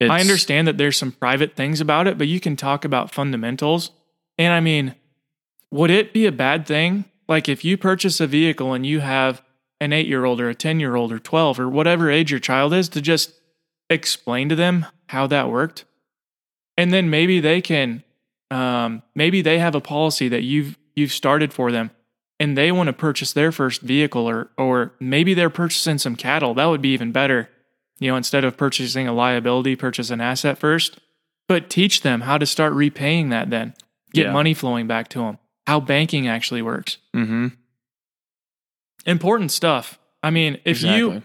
I 0.02 0.20
understand 0.20 0.68
that 0.68 0.80
there's 0.80 0.98
some 0.98 1.12
private 1.12 1.56
things 1.56 1.80
about 1.80 2.08
it, 2.08 2.18
but 2.18 2.28
you 2.28 2.40
can 2.40 2.56
talk 2.56 2.84
about 2.86 3.12
fundamentals. 3.12 3.92
And 4.38 4.54
I 4.54 4.60
mean, 4.60 4.96
would 5.70 5.92
it 5.92 6.14
be 6.14 6.26
a 6.26 6.32
bad 6.32 6.66
thing? 6.66 7.06
Like 7.28 7.48
if 7.48 7.64
you 7.64 7.78
purchase 7.78 8.20
a 8.20 8.28
vehicle 8.28 8.74
and 8.74 8.86
you 8.86 9.00
have 9.00 9.42
an 9.80 9.94
eight 9.94 10.08
year 10.08 10.26
old 10.26 10.40
or 10.42 10.50
a 10.50 10.56
10 10.56 10.80
year 10.80 10.96
old 10.96 11.12
or 11.12 11.20
12 11.20 11.60
or 11.60 11.70
whatever 11.70 12.10
age 12.10 12.32
your 12.32 12.40
child 12.40 12.74
is 12.74 12.90
to 12.90 13.02
just 13.02 13.34
explain 13.90 14.50
to 14.50 14.56
them 14.56 14.86
how 15.08 15.28
that 15.28 15.50
worked. 15.50 15.86
And 16.78 16.94
then 16.94 17.10
maybe 17.10 17.40
they 17.40 17.62
can, 17.62 18.04
um, 18.50 19.04
maybe 19.16 19.42
they 19.42 19.60
have 19.60 19.76
a 19.76 19.82
policy 19.82 20.28
that 20.30 20.44
you've, 20.44 20.78
you've 20.96 21.12
started 21.12 21.54
for 21.54 21.72
them 21.72 21.92
and 22.40 22.58
they 22.58 22.72
want 22.72 22.88
to 22.88 22.94
purchase 22.94 23.34
their 23.34 23.52
first 23.52 23.82
vehicle 23.82 24.28
or, 24.28 24.50
or 24.58 24.94
maybe 25.00 25.34
they're 25.34 25.50
purchasing 25.50 25.98
some 25.98 26.16
cattle. 26.16 26.54
That 26.54 26.66
would 26.66 26.82
be 26.82 26.94
even 26.94 27.12
better 27.12 27.50
you 28.02 28.10
know, 28.10 28.18
instead 28.18 28.44
of 28.44 28.58
purchasing 28.58 29.08
a 29.08 29.14
liability, 29.14 29.76
purchase 29.76 30.10
an 30.10 30.20
asset 30.20 30.58
first, 30.58 31.00
but 31.48 31.70
teach 31.70 32.02
them 32.02 32.22
how 32.22 32.40
to 32.40 32.48
start 32.48 32.74
repaying 32.74 33.30
that 33.30 33.52
then. 33.52 33.76
Get 34.14 34.28
Yeah. 34.28 34.32
money 34.34 34.54
flowing 34.54 34.88
back 34.88 35.08
to 35.10 35.20
them. 35.20 35.38
How 35.68 35.80
banking 35.80 36.28
actually 36.28 36.62
works. 36.62 36.98
Mm-hmm. 37.16 37.48
Important 39.06 39.52
stuff. 39.52 40.00
I 40.24 40.30
mean, 40.30 40.60
if 40.66 40.82
you 40.84 41.24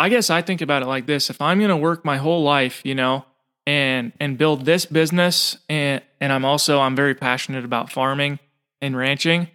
I 0.00 0.08
guess 0.08 0.30
I 0.30 0.42
think 0.42 0.60
about 0.60 0.82
it 0.82 0.86
like 0.86 1.06
this. 1.06 1.28
If 1.28 1.40
I'm 1.42 1.58
going 1.58 1.70
to 1.70 1.76
work 1.76 2.04
my 2.04 2.18
whole 2.18 2.42
life, 2.42 2.80
you 2.84 2.94
know, 2.94 3.24
and 3.66 4.12
and 4.20 4.38
build 4.38 4.64
this 4.64 4.86
business 4.86 5.58
and 5.68 6.02
and 6.20 6.32
I'm 6.32 6.44
also 6.44 6.80
I'm 6.80 6.96
very 6.96 7.14
passionate 7.14 7.64
about 7.64 7.90
farming 7.92 8.38
and 8.80 8.96
ranching, 8.96 9.48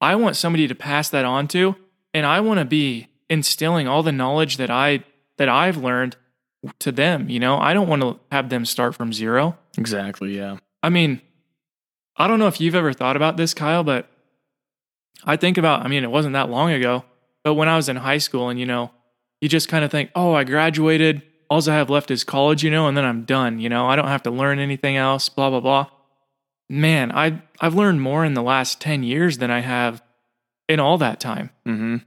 I 0.00 0.16
want 0.16 0.36
somebody 0.36 0.66
to 0.68 0.74
pass 0.74 1.08
that 1.10 1.24
on 1.24 1.48
to 1.48 1.76
and 2.12 2.26
I 2.26 2.40
want 2.40 2.58
to 2.58 2.64
be 2.66 3.06
instilling 3.30 3.86
all 3.88 4.02
the 4.02 4.12
knowledge 4.12 4.56
that 4.58 4.70
I 4.70 5.04
that 5.38 5.48
I've 5.48 5.76
learned 5.76 6.16
to 6.80 6.90
them, 6.92 7.28
you 7.30 7.38
know. 7.38 7.56
I 7.58 7.72
don't 7.74 7.88
want 7.88 8.02
to 8.02 8.18
have 8.32 8.48
them 8.48 8.64
start 8.66 8.94
from 8.94 9.12
zero. 9.12 9.56
Exactly. 9.78 10.36
Yeah. 10.36 10.56
I 10.82 10.88
mean, 10.88 11.20
I 12.16 12.26
don't 12.26 12.38
know 12.38 12.46
if 12.46 12.60
you've 12.60 12.74
ever 12.74 12.92
thought 12.92 13.16
about 13.16 13.36
this, 13.36 13.54
Kyle, 13.54 13.84
but 13.84 14.08
I 15.24 15.36
think 15.36 15.58
about, 15.58 15.84
I 15.84 15.88
mean, 15.88 16.04
it 16.04 16.10
wasn't 16.10 16.34
that 16.34 16.48
long 16.48 16.70
ago, 16.70 17.04
but 17.44 17.54
when 17.54 17.68
I 17.68 17.76
was 17.76 17.88
in 17.88 17.96
high 17.96 18.18
school 18.18 18.48
and, 18.48 18.58
you 18.58 18.66
know, 18.66 18.90
you 19.40 19.48
just 19.48 19.68
kind 19.68 19.84
of 19.84 19.90
think, 19.90 20.10
oh, 20.14 20.32
I 20.32 20.44
graduated. 20.44 21.22
All 21.48 21.68
I 21.68 21.74
have 21.74 21.90
left 21.90 22.10
is 22.10 22.24
college, 22.24 22.64
you 22.64 22.70
know, 22.70 22.88
and 22.88 22.96
then 22.96 23.04
I'm 23.04 23.24
done, 23.24 23.60
you 23.60 23.68
know, 23.68 23.86
I 23.86 23.96
don't 23.96 24.08
have 24.08 24.22
to 24.24 24.30
learn 24.30 24.58
anything 24.58 24.96
else, 24.96 25.28
blah, 25.28 25.50
blah, 25.50 25.60
blah. 25.60 25.86
Man, 26.68 27.12
I, 27.12 27.42
I've 27.60 27.74
learned 27.74 28.00
more 28.02 28.24
in 28.24 28.34
the 28.34 28.42
last 28.42 28.80
10 28.80 29.04
years 29.04 29.38
than 29.38 29.50
I 29.50 29.60
have 29.60 30.02
in 30.68 30.80
all 30.80 30.98
that 30.98 31.20
time. 31.20 31.50
Mm-hmm. 31.64 31.98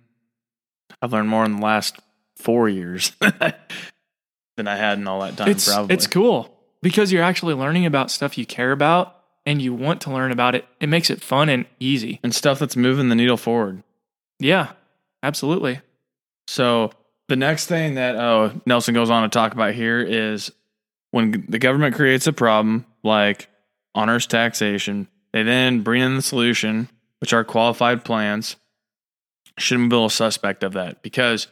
I've 1.02 1.14
learned 1.14 1.30
more 1.30 1.46
in 1.46 1.58
the 1.58 1.66
last 1.66 1.96
four 2.36 2.68
years 2.68 3.14
than 3.22 4.68
I 4.68 4.76
had 4.76 4.98
in 4.98 5.08
all 5.08 5.22
that 5.22 5.38
time. 5.38 5.48
it's, 5.48 5.72
probably. 5.72 5.94
it's 5.94 6.08
cool 6.08 6.58
because 6.82 7.12
you're 7.14 7.24
actually 7.24 7.54
learning 7.54 7.86
about 7.86 8.12
stuff 8.12 8.38
you 8.38 8.46
care 8.46 8.74
about 8.74 9.19
and 9.50 9.64
you 9.64 9.74
want 9.74 10.02
to 10.02 10.12
learn 10.12 10.32
about 10.32 10.54
it. 10.54 10.64
It 10.80 10.90
makes 10.90 11.10
it 11.10 11.24
fun 11.24 11.50
and 11.50 11.66
easy. 11.80 12.20
and 12.22 12.36
stuff 12.36 12.60
that's 12.60 12.76
moving 12.76 13.10
the 13.10 13.16
needle 13.16 13.36
forward. 13.36 13.82
Yeah, 14.38 14.74
absolutely. 15.24 15.82
So 16.48 16.92
the 17.30 17.36
next 17.36 17.66
thing 17.66 17.96
that 17.96 18.16
oh 18.16 18.62
Nelson 18.68 18.94
goes 18.94 19.10
on 19.10 19.24
to 19.24 19.30
talk 19.30 19.54
about 19.54 19.74
here 19.74 20.00
is 20.02 20.52
when 21.10 21.46
the 21.50 21.58
government 21.58 21.96
creates 21.96 22.28
a 22.28 22.34
problem 22.34 22.86
like 23.02 23.48
honors 23.96 24.28
taxation, 24.28 25.08
they 25.34 25.42
then 25.42 25.82
bring 25.82 26.04
in 26.04 26.16
the 26.16 26.22
solution, 26.22 26.88
which 27.20 27.34
are 27.34 27.44
qualified 27.44 28.06
plans. 28.06 28.56
Shouldn't 29.58 29.90
be 29.90 29.96
a 29.96 29.98
little 29.98 30.10
suspect 30.10 30.64
of 30.64 30.74
that 30.74 31.02
because 31.02 31.48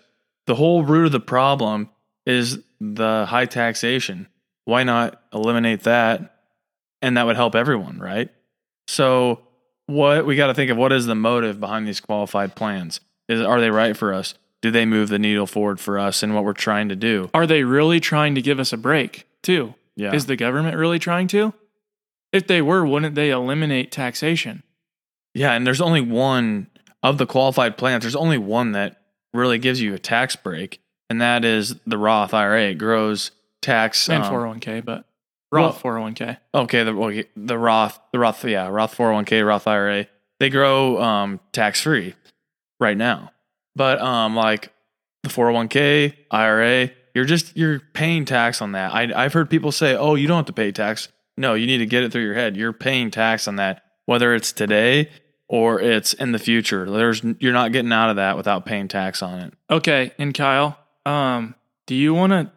the 0.45 0.53
whole 0.53 0.83
root 0.83 1.07
of 1.07 1.11
the 1.13 1.19
problem 1.19 1.89
is 2.27 2.59
the 2.79 3.25
high 3.25 3.45
taxation. 3.45 4.27
Why 4.65 4.83
not 4.83 5.19
eliminate 5.33 5.81
that? 5.83 6.36
And 7.01 7.17
that 7.17 7.25
would 7.25 7.35
help 7.35 7.55
everyone, 7.55 7.99
right? 7.99 8.29
So 8.87 9.41
what 9.85 10.25
we 10.25 10.35
got 10.35 10.47
to 10.47 10.53
think 10.53 10.71
of 10.71 10.77
what 10.77 10.91
is 10.91 11.05
the 11.05 11.15
motive 11.15 11.59
behind 11.59 11.87
these 11.87 11.99
qualified 11.99 12.55
plans? 12.55 12.99
Is 13.27 13.41
are 13.41 13.59
they 13.59 13.69
right 13.69 13.95
for 13.95 14.13
us? 14.13 14.33
Do 14.61 14.71
they 14.71 14.85
move 14.85 15.09
the 15.09 15.19
needle 15.19 15.45
forward 15.45 15.79
for 15.79 15.99
us 15.99 16.23
and 16.23 16.33
what 16.33 16.43
we're 16.43 16.53
trying 16.53 16.89
to 16.89 16.95
do? 16.95 17.29
Are 17.33 17.45
they 17.45 17.63
really 17.63 17.99
trying 17.99 18.33
to 18.35 18.41
give 18.41 18.59
us 18.59 18.73
a 18.73 18.77
break, 18.77 19.27
too? 19.43 19.75
Yeah. 19.95 20.13
Is 20.13 20.25
the 20.25 20.35
government 20.35 20.77
really 20.77 20.99
trying 20.99 21.27
to? 21.29 21.53
If 22.33 22.47
they 22.47 22.61
were, 22.61 22.85
wouldn't 22.85 23.15
they 23.15 23.29
eliminate 23.29 23.91
taxation? 23.91 24.63
yeah, 25.33 25.53
and 25.53 25.67
there's 25.67 25.81
only 25.81 26.01
one 26.01 26.67
of 27.03 27.19
the 27.19 27.27
qualified 27.27 27.77
plans, 27.77 28.03
there's 28.03 28.15
only 28.15 28.39
one 28.39 28.71
that 28.71 29.01
really 29.33 29.59
gives 29.59 29.79
you 29.79 29.93
a 29.93 29.99
tax 29.99 30.35
break, 30.35 30.81
and 31.09 31.21
that 31.21 31.45
is 31.45 31.75
the 31.85 31.97
Roth 31.97 32.33
IRA. 32.33 32.69
It 32.69 32.75
grows 32.75 33.31
tax 33.61 34.09
And 34.09 34.23
um, 34.23 34.33
401k, 34.33 34.83
but 34.83 35.05
Roth 35.51 35.81
401k. 35.81 36.37
Okay, 36.53 36.83
the 36.83 36.91
okay, 36.91 37.25
the 37.35 37.57
Roth, 37.57 37.99
the 38.11 38.19
Roth, 38.19 38.43
yeah, 38.45 38.67
Roth 38.67 38.95
401k, 38.95 39.45
Roth 39.45 39.67
IRA, 39.67 40.07
they 40.39 40.49
grow 40.49 41.01
um 41.01 41.39
tax 41.51 41.81
free 41.81 42.15
right 42.79 42.97
now. 42.97 43.31
But 43.75 44.01
um 44.01 44.35
like 44.35 44.73
the 45.23 45.29
401k, 45.29 46.13
IRA, 46.31 46.91
you're 47.15 47.25
just 47.25 47.55
you're 47.55 47.79
paying 47.93 48.25
tax 48.25 48.61
on 48.61 48.73
that. 48.73 48.93
I 48.93 49.11
I've 49.15 49.33
heard 49.33 49.49
people 49.49 49.71
say, 49.71 49.95
"Oh, 49.95 50.15
you 50.15 50.27
don't 50.27 50.37
have 50.37 50.45
to 50.47 50.53
pay 50.53 50.71
tax." 50.71 51.09
No, 51.37 51.53
you 51.53 51.67
need 51.67 51.77
to 51.79 51.85
get 51.85 52.03
it 52.03 52.11
through 52.11 52.23
your 52.23 52.33
head. 52.33 52.57
You're 52.57 52.73
paying 52.73 53.11
tax 53.11 53.47
on 53.47 53.57
that 53.57 53.83
whether 54.07 54.33
it's 54.33 54.51
today 54.51 55.09
or 55.47 55.79
it's 55.79 56.13
in 56.13 56.31
the 56.31 56.39
future. 56.39 56.89
There's 56.89 57.23
you're 57.39 57.53
not 57.53 57.71
getting 57.71 57.93
out 57.93 58.09
of 58.09 58.15
that 58.15 58.35
without 58.35 58.65
paying 58.65 58.87
tax 58.87 59.21
on 59.21 59.39
it. 59.39 59.53
Okay, 59.69 60.11
and 60.17 60.33
Kyle, 60.33 60.77
um, 61.05 61.53
do 61.85 61.93
you 61.93 62.13
want 62.13 62.31
to 62.31 62.51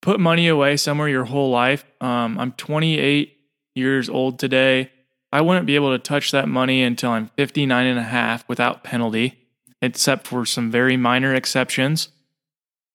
put 0.00 0.20
money 0.20 0.48
away 0.48 0.76
somewhere 0.76 1.08
your 1.08 1.24
whole 1.24 1.50
life? 1.50 1.84
Um, 2.00 2.38
I'm 2.38 2.52
28 2.52 3.36
years 3.74 4.08
old 4.08 4.38
today. 4.38 4.90
I 5.32 5.40
wouldn't 5.42 5.66
be 5.66 5.74
able 5.74 5.92
to 5.92 5.98
touch 5.98 6.30
that 6.32 6.48
money 6.48 6.82
until 6.82 7.10
I'm 7.10 7.28
59 7.36 7.86
and 7.86 7.98
a 7.98 8.02
half 8.02 8.48
without 8.48 8.82
penalty, 8.82 9.38
except 9.82 10.26
for 10.26 10.46
some 10.46 10.70
very 10.70 10.96
minor 10.96 11.34
exceptions. 11.34 12.08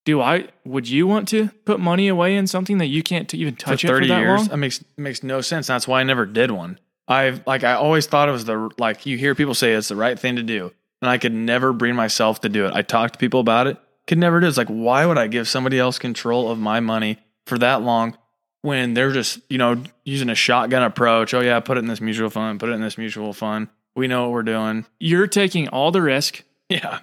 Do 0.06 0.20
I? 0.20 0.50
Would 0.66 0.90
you 0.90 1.08
want 1.08 1.28
to 1.30 1.50
put 1.64 1.80
money 1.80 2.08
away 2.08 2.36
in 2.36 2.48
something 2.48 2.80
that 2.80 2.88
you 2.88 3.04
can't 3.04 3.30
t- 3.30 3.38
even 3.38 3.56
touch 3.56 3.82
for 3.82 3.88
it 3.88 3.90
for 3.90 3.96
30 3.96 4.08
that 4.10 4.20
years 4.20 4.40
long? 4.40 4.48
that 4.50 4.58
makes 4.58 4.82
it 4.82 4.88
makes 4.98 5.24
no 5.24 5.40
sense 5.40 5.68
that's 5.68 5.88
why 5.88 6.02
i 6.02 6.04
never 6.04 6.26
did 6.26 6.52
one 6.52 6.78
i've 7.08 7.42
like 7.48 7.64
i 7.64 7.72
always 7.72 8.06
thought 8.06 8.28
it 8.28 8.34
was 8.34 8.44
the 8.44 8.70
like 8.78 9.06
you 9.06 9.18
hear 9.18 9.34
people 9.34 9.54
say 9.54 9.72
it's 9.72 9.88
the 9.88 9.96
right 9.96 10.20
thing 10.20 10.36
to 10.36 10.44
do 10.44 10.74
and 11.02 11.10
i 11.10 11.18
could 11.18 11.32
never 11.34 11.72
bring 11.72 11.96
myself 11.96 12.42
to 12.42 12.50
do 12.50 12.66
it 12.66 12.74
i 12.74 12.82
talked 12.82 13.14
to 13.14 13.18
people 13.18 13.40
about 13.40 13.66
it 13.66 13.78
could 14.08 14.18
never 14.18 14.40
do 14.40 14.46
it. 14.46 14.50
it's 14.50 14.58
like 14.58 14.68
why 14.68 15.06
would 15.06 15.18
i 15.18 15.28
give 15.28 15.48
somebody 15.48 15.80
else 15.80 15.98
control 16.00 16.50
of 16.52 16.60
my 16.60 16.80
money 16.80 17.18
for 17.46 17.58
that 17.58 17.82
long 17.82 18.18
when 18.62 18.94
they're 18.94 19.12
just 19.12 19.40
you 19.50 19.58
know 19.58 19.82
using 20.06 20.30
a 20.30 20.36
shotgun 20.36 20.84
approach 20.84 21.34
oh 21.34 21.42
yeah 21.42 21.60
put 21.60 21.78
it 21.78 21.82
in 21.82 21.88
this 21.88 22.02
mutual 22.02 22.30
fund 22.30 22.60
put 22.60 22.70
it 22.70 22.74
in 22.74 22.82
this 22.82 22.98
mutual 22.98 23.34
fund 23.34 23.68
we 23.96 24.08
know 24.08 24.24
what 24.24 24.32
we're 24.32 24.44
doing 24.44 24.86
You're 25.00 25.28
taking 25.28 25.68
all 25.70 25.92
the 25.92 26.02
risk. 26.02 26.44
yeah 26.70 27.00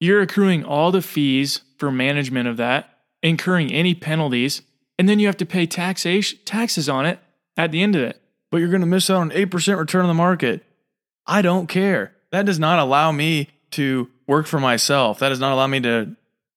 You're 0.00 0.20
accruing 0.22 0.64
all 0.64 0.90
the 0.90 1.00
fees 1.02 1.60
for 1.78 1.90
management 1.90 2.48
of 2.48 2.56
that, 2.56 2.98
incurring 3.22 3.72
any 3.72 3.94
penalties, 3.94 4.62
and 4.98 5.08
then 5.08 5.18
you 5.20 5.26
have 5.26 5.36
to 5.36 5.46
pay 5.46 5.66
taxation 5.66 6.38
taxes 6.44 6.88
on 6.88 7.06
it 7.06 7.18
at 7.56 7.70
the 7.70 7.80
end 7.82 7.94
of 7.94 8.02
it. 8.02 8.20
but 8.50 8.58
you're 8.58 8.68
going 8.70 8.80
to 8.80 8.86
miss 8.88 9.08
out 9.08 9.18
on 9.20 9.30
8% 9.30 9.78
return 9.78 10.02
on 10.02 10.08
the 10.08 10.14
market. 10.14 10.64
I 11.26 11.42
don't 11.42 11.68
care. 11.68 12.12
That 12.32 12.44
does 12.46 12.58
not 12.58 12.78
allow 12.80 13.12
me 13.12 13.48
to 13.72 14.10
work 14.26 14.46
for 14.46 14.58
myself. 14.58 15.20
That 15.20 15.28
does 15.28 15.40
not 15.40 15.52
allow 15.52 15.66
me 15.68 15.80
to 15.80 16.16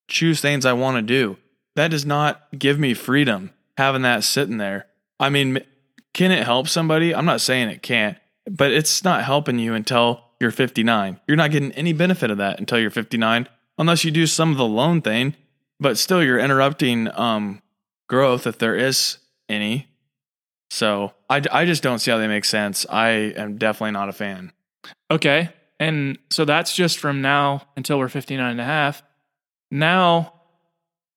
choose 0.10 0.42
things 0.42 0.66
I 0.66 0.74
want 0.74 0.98
to 0.98 1.02
do. 1.02 1.38
That 1.76 1.92
does 1.92 2.06
not 2.06 2.48
give 2.58 2.78
me 2.80 2.94
freedom 2.94 3.52
having 3.78 4.02
that 4.02 4.24
sitting 4.24 4.58
there. 4.58 4.88
I 5.20 5.30
mean, 5.30 5.60
can 6.14 6.32
it 6.32 6.44
help 6.44 6.68
somebody? 6.68 7.16
I'm 7.16 7.26
not 7.26 7.40
saying 7.42 7.70
it 7.70 7.82
can't. 7.82 8.18
but 8.50 8.72
it's 8.72 9.04
not 9.04 9.24
helping 9.24 9.60
you 9.60 9.74
until 9.74 10.24
you're 10.40 10.52
59. 10.52 11.20
You're 11.28 11.38
not 11.38 11.52
getting 11.52 11.72
any 11.74 11.94
benefit 11.94 12.32
of 12.32 12.38
that 12.40 12.60
until 12.60 12.80
you're 12.80 12.90
59, 12.90 13.48
unless 13.78 14.04
you 14.04 14.12
do 14.12 14.26
some 14.26 14.52
of 14.52 14.58
the 14.58 14.66
loan 14.66 15.02
thing. 15.02 15.36
But 15.80 15.98
still, 15.98 16.24
you're 16.24 16.40
interrupting 16.40 17.08
um, 17.18 17.62
growth 18.08 18.48
if 18.48 18.58
there 18.58 18.76
is 18.76 19.20
any. 19.48 19.88
So 20.72 21.14
I, 21.30 21.42
I 21.52 21.66
just 21.66 21.84
don't 21.84 22.00
see 22.00 22.12
how 22.12 22.18
they 22.18 22.28
make 22.28 22.46
sense. 22.46 22.86
I 22.90 23.10
am 23.10 23.58
definitely 23.58 23.92
not 23.92 24.10
a 24.10 24.14
fan. 24.14 24.52
Okay. 25.10 25.50
And 25.80 26.18
so 26.30 26.44
that's 26.44 26.76
just 26.76 26.98
from 27.00 27.22
now 27.22 27.64
until 27.78 27.98
we're 28.00 28.10
59 28.10 28.52
and 28.52 28.62
a 28.62 28.66
half. 28.66 29.04
Now, 29.72 30.34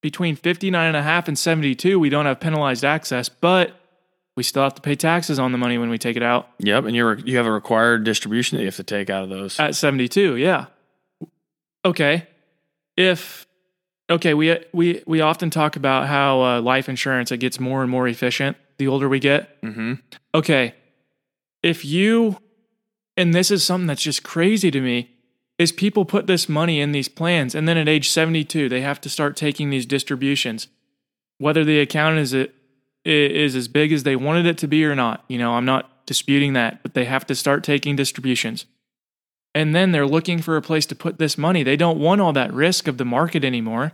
between 0.03 0.37
59 0.37 0.87
and 0.87 0.97
a 0.97 1.03
half 1.03 1.29
and 1.29 1.39
72, 1.39 1.99
we 1.99 2.09
don't 2.09 2.27
have 2.27 2.41
penalized 2.41 2.85
access, 2.85 3.29
but 3.29 3.73
we 4.37 4.43
still 4.43 4.63
have 4.63 4.75
to 4.75 4.83
pay 4.83 4.95
taxes 4.95 5.39
on 5.39 5.53
the 5.53 5.59
money 5.59 5.79
when 5.79 5.91
we 5.91 5.99
take 5.99 6.17
it 6.17 6.23
out. 6.23 6.49
Yep, 6.59 6.85
and 6.85 6.97
you're 6.97 7.19
you 7.19 7.37
have 7.37 7.47
a 7.47 7.53
required 7.53 8.05
distribution 8.05 8.57
that 8.57 8.63
you 8.63 8.69
have 8.69 8.77
to 8.77 8.83
take 8.83 9.11
out 9.11 9.25
of 9.25 9.31
those. 9.31 9.59
At 9.61 9.75
72, 9.75 10.37
yeah. 10.37 10.67
Okay. 11.85 12.27
If 12.97 13.47
okay, 14.11 14.35
we 14.35 14.59
we 14.73 15.03
we 15.07 15.21
often 15.21 15.51
talk 15.51 15.77
about 15.77 16.09
how 16.09 16.43
uh, 16.43 16.61
life 16.61 16.89
insurance 16.89 17.33
it 17.33 17.39
gets 17.39 17.59
more 17.59 17.83
and 17.83 17.91
more 17.91 18.09
efficient 18.09 18.57
the 18.79 18.89
older 18.89 19.09
we 19.09 19.21
get. 19.21 19.61
mm-hmm. 19.63 19.95
Okay. 20.35 20.75
If 21.63 21.85
you 21.85 22.39
and 23.17 23.35
this 23.35 23.51
is 23.51 23.65
something 23.65 23.87
that's 23.87 24.03
just 24.03 24.23
crazy 24.23 24.71
to 24.71 24.81
me 24.81 25.11
is 25.63 25.73
people 25.73 26.05
put 26.05 26.27
this 26.27 26.49
money 26.49 26.81
in 26.81 26.93
these 26.93 27.09
plans 27.09 27.55
and 27.55 27.69
then 27.69 27.79
at 27.79 27.89
age 27.89 28.11
72 28.11 28.69
they 28.69 28.81
have 28.81 29.01
to 29.01 29.09
start 29.09 29.37
taking 29.37 29.71
these 29.71 29.87
distributions. 29.87 30.69
Whether 31.39 31.65
the 31.65 31.81
account 31.81 32.19
is 32.19 32.33
it 32.33 32.55
is 33.05 33.57
as 33.57 33.69
big 33.69 33.93
as 33.93 34.03
they 34.03 34.17
wanted 34.17 34.47
it 34.47 34.59
to 34.59 34.69
be 34.69 34.85
or 34.85 34.95
not 34.95 35.25
you 35.27 35.37
know 35.37 35.55
i'm 35.55 35.65
not 35.65 36.07
disputing 36.07 36.53
that 36.53 36.81
but 36.85 36.95
they 36.95 37.05
have 37.05 37.27
to 37.27 37.35
start 37.35 37.65
taking 37.65 37.97
distributions. 37.97 38.67
And 39.55 39.75
then 39.75 39.93
they're 39.93 40.07
looking 40.07 40.41
for 40.41 40.57
a 40.57 40.63
place 40.63 40.87
to 40.87 40.95
put 40.95 41.19
this 41.19 41.37
money. 41.37 41.63
They 41.63 41.77
don't 41.77 42.01
want 42.01 42.23
all 42.23 42.33
that 42.33 42.55
risk 42.55 42.89
of 42.89 42.97
the 42.97 43.05
market 43.05 43.45
anymore. 43.45 43.93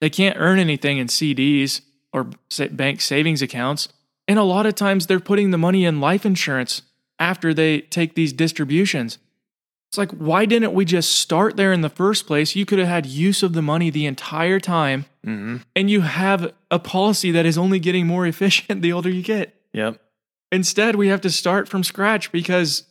They 0.00 0.10
can't 0.10 0.36
earn 0.36 0.58
anything 0.58 0.98
in 0.98 1.06
cds 1.06 1.80
or 2.12 2.28
bank 2.72 3.00
savings 3.00 3.40
accounts. 3.40 3.88
And 4.26 4.38
a 4.38 4.42
lot 4.42 4.66
of 4.66 4.74
times 4.74 5.06
they're 5.06 5.20
putting 5.20 5.50
the 5.50 5.58
money 5.58 5.84
in 5.84 6.00
life 6.00 6.26
insurance 6.26 6.82
after 7.18 7.54
they 7.54 7.82
take 7.82 8.14
these 8.14 8.32
distributions 8.32 9.18
it's 9.92 9.98
like, 9.98 10.10
why 10.12 10.46
didn't 10.46 10.72
we 10.72 10.86
just 10.86 11.12
start 11.12 11.58
there 11.58 11.70
in 11.70 11.82
the 11.82 11.90
first 11.90 12.26
place? 12.26 12.56
You 12.56 12.64
could 12.64 12.78
have 12.78 12.88
had 12.88 13.04
use 13.04 13.42
of 13.42 13.52
the 13.52 13.60
money 13.60 13.90
the 13.90 14.06
entire 14.06 14.58
time, 14.58 15.04
Mm-hmm. 15.26 15.58
and 15.76 15.90
you 15.90 16.00
have 16.00 16.50
a 16.70 16.78
policy 16.78 17.30
that 17.30 17.44
is 17.44 17.58
only 17.58 17.78
getting 17.78 18.06
more 18.06 18.26
efficient 18.34 18.80
the 18.80 18.90
older 18.90 19.10
you 19.10 19.22
get. 19.22 19.54
Yep. 19.74 20.00
Instead, 20.50 20.96
we 20.96 21.08
have 21.08 21.20
to 21.20 21.30
start 21.30 21.68
from 21.68 21.84
scratch 21.84 22.32
because 22.32 22.84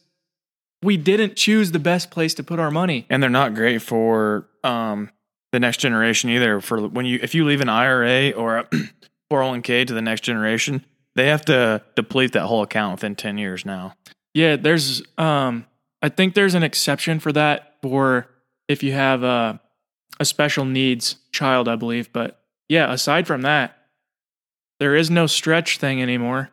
we 0.84 0.96
didn't 0.96 1.36
choose 1.36 1.72
the 1.72 1.79
best 1.79 2.12
place 2.12 2.36
to 2.36 2.43
put 2.43 2.60
our 2.60 2.70
money. 2.70 3.08
And 3.10 3.22
they're 3.22 3.31
not 3.31 3.55
great 3.55 3.81
for 3.81 4.48
um, 4.63 5.10
the 5.51 5.60
next 5.60 5.77
generation 5.77 6.29
either. 6.29 6.62
For 6.62 6.88
when 6.88 7.08
you 7.08 7.20
if 7.24 7.34
you 7.34 7.46
leave 7.46 7.62
an 7.62 7.70
IRA 7.70 8.29
or 8.29 8.60
a 8.60 8.63
401k 9.34 9.88
to 9.88 9.93
the 9.96 10.01
next 10.03 10.22
generation, 10.22 10.86
they 11.15 11.27
have 11.27 11.43
to 11.46 11.81
deplete 11.96 12.34
that 12.34 12.43
whole 12.46 12.62
account 12.62 12.93
within 12.93 13.15
10 13.15 13.39
years 13.39 13.65
now. 13.65 13.96
Yeah, 14.36 14.55
there's, 14.55 15.01
um, 15.17 15.65
I 16.01 16.10
think 16.10 16.34
there's 16.34 16.55
an 16.55 16.63
exception 16.63 17.20
for 17.20 17.31
that 17.34 17.75
for 17.81 18.27
if 18.67 18.84
you 18.84 18.93
have 18.93 19.24
a, 19.24 19.60
a 20.20 20.25
special 20.25 20.65
needs 20.65 21.17
child, 21.31 21.67
I 21.67 21.75
believe. 21.75 22.12
But 22.12 22.41
yeah, 22.67 22.91
aside 22.91 23.27
from 23.27 23.41
that, 23.43 23.77
there 24.79 24.96
is 24.96 25.12
no 25.12 25.27
stretch 25.27 25.77
thing 25.77 26.01
anymore. 26.01 26.50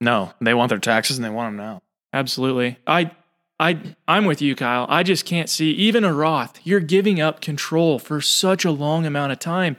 No, 0.00 0.32
they 0.40 0.54
want 0.54 0.68
their 0.68 0.78
taxes 0.78 1.18
and 1.18 1.24
they 1.24 1.30
want 1.30 1.56
them 1.56 1.64
now. 1.64 1.82
Absolutely. 2.12 2.78
I 2.86 3.10
I 3.58 3.96
I'm 4.06 4.24
with 4.24 4.42
you, 4.42 4.54
Kyle. 4.54 4.86
I 4.88 5.02
just 5.02 5.24
can't 5.24 5.48
see 5.48 5.70
even 5.72 6.04
a 6.04 6.12
Roth. 6.12 6.60
You're 6.64 6.80
giving 6.80 7.20
up 7.20 7.40
control 7.40 7.98
for 7.98 8.20
such 8.20 8.64
a 8.64 8.70
long 8.70 9.06
amount 9.06 9.32
of 9.32 9.38
time. 9.38 9.76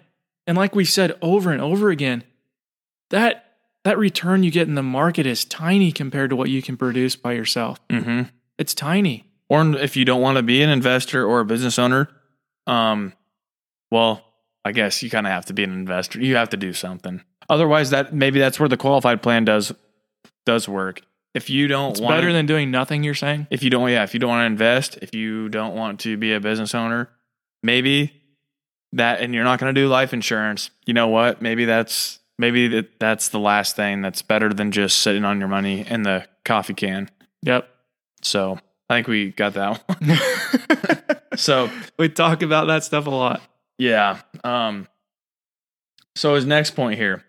And 0.47 0.57
like 0.57 0.75
we 0.75 0.85
said 0.85 1.17
over 1.21 1.51
and 1.51 1.61
over 1.61 1.89
again, 1.89 2.23
that 3.09 3.53
that 3.83 3.97
return 3.97 4.43
you 4.43 4.51
get 4.51 4.67
in 4.67 4.75
the 4.75 4.83
market 4.83 5.25
is 5.25 5.45
tiny 5.45 5.91
compared 5.91 6.31
to 6.31 6.35
what 6.35 6.49
you 6.49 6.61
can 6.61 6.75
produce 6.75 7.15
by 7.15 7.33
yourself. 7.33 7.79
Mm-hmm. 7.87 8.23
It's 8.57 8.73
tiny. 8.73 9.25
Or 9.49 9.63
if 9.75 9.95
you 9.95 10.05
don't 10.05 10.21
want 10.21 10.37
to 10.37 10.43
be 10.43 10.61
an 10.63 10.69
investor 10.69 11.25
or 11.25 11.39
a 11.41 11.45
business 11.45 11.77
owner, 11.77 12.09
um, 12.67 13.13
well, 13.91 14.23
I 14.63 14.71
guess 14.71 15.03
you 15.03 15.09
kind 15.09 15.27
of 15.27 15.31
have 15.33 15.45
to 15.45 15.53
be 15.53 15.63
an 15.63 15.71
investor. 15.71 16.19
You 16.19 16.35
have 16.37 16.49
to 16.49 16.57
do 16.57 16.73
something. 16.73 17.21
Otherwise, 17.49 17.91
that 17.91 18.13
maybe 18.13 18.39
that's 18.39 18.59
where 18.59 18.69
the 18.69 18.77
qualified 18.77 19.21
plan 19.21 19.45
does 19.45 19.71
does 20.45 20.67
work. 20.67 21.01
If 21.35 21.49
you 21.49 21.67
don't 21.67 21.91
It's 21.91 21.99
want 22.01 22.15
better 22.15 22.31
than 22.33 22.45
doing 22.45 22.71
nothing, 22.71 23.03
you're 23.03 23.13
saying? 23.13 23.47
if 23.51 23.61
you 23.61 23.69
don't 23.69 23.89
yeah 23.89 24.03
if 24.03 24.13
you 24.13 24.19
don't 24.19 24.29
want 24.29 24.41
to 24.41 24.45
invest 24.47 24.97
if 25.01 25.13
you 25.13 25.49
don't 25.49 25.75
want 25.75 25.99
to 26.01 26.17
be 26.17 26.33
a 26.33 26.39
business 26.39 26.73
owner 26.73 27.09
maybe 27.61 28.13
that 28.93 29.19
and 29.21 29.33
you're 29.33 29.43
not 29.43 29.59
going 29.59 29.73
to 29.73 29.79
do 29.79 29.87
life 29.89 30.13
insurance 30.13 30.69
you 30.85 30.93
know 30.93 31.07
what 31.09 31.41
maybe 31.41 31.65
that's 31.65 32.19
maybe 32.39 32.67
that 32.69 32.99
that's 32.99 33.29
the 33.29 33.39
last 33.39 33.75
thing 33.75 34.01
that's 34.01 34.21
better 34.21 34.53
than 34.53 34.71
just 34.71 35.01
sitting 35.01 35.25
on 35.25 35.39
your 35.39 35.49
money 35.49 35.85
in 35.87 36.03
the 36.03 36.25
coffee 36.45 36.73
can 36.73 37.09
Yep. 37.43 37.67
So 38.25 38.59
i 38.89 38.95
think 38.95 39.07
we 39.07 39.31
got 39.31 39.53
that 39.53 39.81
one. 39.88 41.17
So 41.38 41.69
we 41.99 42.07
talk 42.07 42.41
about 42.43 42.67
that 42.67 42.83
stuff 42.85 43.07
a 43.07 43.09
lot. 43.09 43.41
yeah 43.77 44.21
um 44.43 44.88
so 46.15 46.35
his 46.35 46.45
next 46.45 46.71
point 46.71 46.97
here 46.97 47.23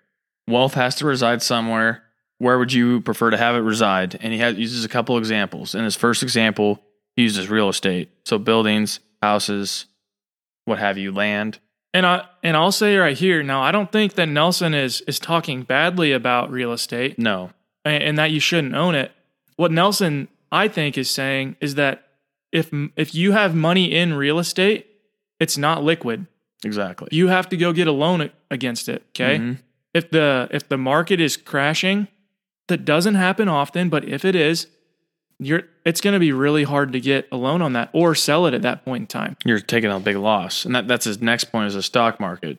wealth 0.46 0.74
has 0.74 0.94
to 0.96 1.06
reside 1.06 1.42
somewhere. 1.42 2.04
Where 2.38 2.59
would 2.59 2.72
you 2.72 3.00
prefer 3.00 3.30
to 3.30 3.37
have 3.37 3.56
it 3.56 3.61
reside? 3.61 4.16
And 4.20 4.32
he 4.32 4.38
has, 4.38 4.56
uses 4.59 4.85
a 4.85 4.88
couple 4.88 5.16
examples. 5.18 5.74
In 5.74 5.82
his 5.85 5.96
first 5.96 6.22
example 6.22 6.82
he 7.16 7.22
uses 7.22 7.48
real 7.48 7.68
estate. 7.68 8.11
So 8.24 8.38
buildings 8.38 9.00
houses 9.22 9.87
what 10.66 10.78
have 10.78 10.98
you 10.98 11.11
land. 11.12 11.59
And 11.92 12.06
I 12.06 12.26
and 12.44 12.56
I'll 12.56 12.70
say 12.72 12.96
right 12.96 13.16
here, 13.18 13.42
now 13.42 13.61
I 13.62 13.72
don't 13.72 13.90
think 13.90 14.14
that 14.14 14.26
Nelson 14.26 14.72
is 14.74 15.00
is 15.02 15.18
talking 15.18 15.62
badly 15.62 16.12
about 16.12 16.50
real 16.50 16.72
estate. 16.72 17.18
no. 17.18 17.50
And, 17.85 18.02
and 18.02 18.18
that 18.18 18.30
you 18.30 18.38
shouldn't 18.40 18.74
own 18.74 18.94
it. 18.94 19.11
What 19.56 19.72
Nelson, 19.72 20.28
I 20.56 20.68
think, 20.68 20.96
is 20.98 21.10
saying 21.10 21.56
is 21.60 21.74
that 21.76 22.02
if 22.52 22.70
if 22.96 23.14
you 23.14 23.32
have 23.32 23.54
money 23.54 23.92
in 23.94 24.14
real 24.14 24.38
estate, 24.38 24.86
it's 25.40 25.56
not 25.58 25.82
liquid. 25.84 26.26
exactly 26.64 27.08
You 27.12 27.28
have 27.28 27.48
to 27.50 27.56
go 27.56 27.72
get 27.72 27.86
a 27.86 27.92
loan 27.92 28.30
against 28.50 28.88
it. 28.88 29.02
Okay. 29.10 29.38
Mhm. 29.38 29.58
If 29.94 30.10
the 30.10 30.48
if 30.50 30.68
the 30.68 30.78
market 30.78 31.20
is 31.20 31.36
crashing, 31.36 32.08
that 32.68 32.84
doesn't 32.84 33.14
happen 33.16 33.48
often, 33.48 33.88
but 33.88 34.04
if 34.04 34.24
it 34.24 34.34
is, 34.34 34.66
you're 35.38 35.62
it's 35.84 36.00
going 36.00 36.14
to 36.14 36.20
be 36.20 36.32
really 36.32 36.64
hard 36.64 36.92
to 36.92 37.00
get 37.00 37.28
a 37.30 37.36
loan 37.36 37.60
on 37.62 37.72
that 37.74 37.90
or 37.92 38.14
sell 38.14 38.46
it 38.46 38.54
at 38.54 38.62
that 38.62 38.84
point 38.84 39.02
in 39.02 39.06
time. 39.06 39.36
you're 39.44 39.60
taking 39.60 39.90
a 39.90 40.00
big 40.00 40.16
loss 40.16 40.64
and 40.64 40.74
that, 40.74 40.88
that's 40.88 41.04
his 41.04 41.20
next 41.20 41.44
point 41.52 41.66
is 41.68 41.74
the 41.74 41.82
stock 41.82 42.18
market 42.18 42.56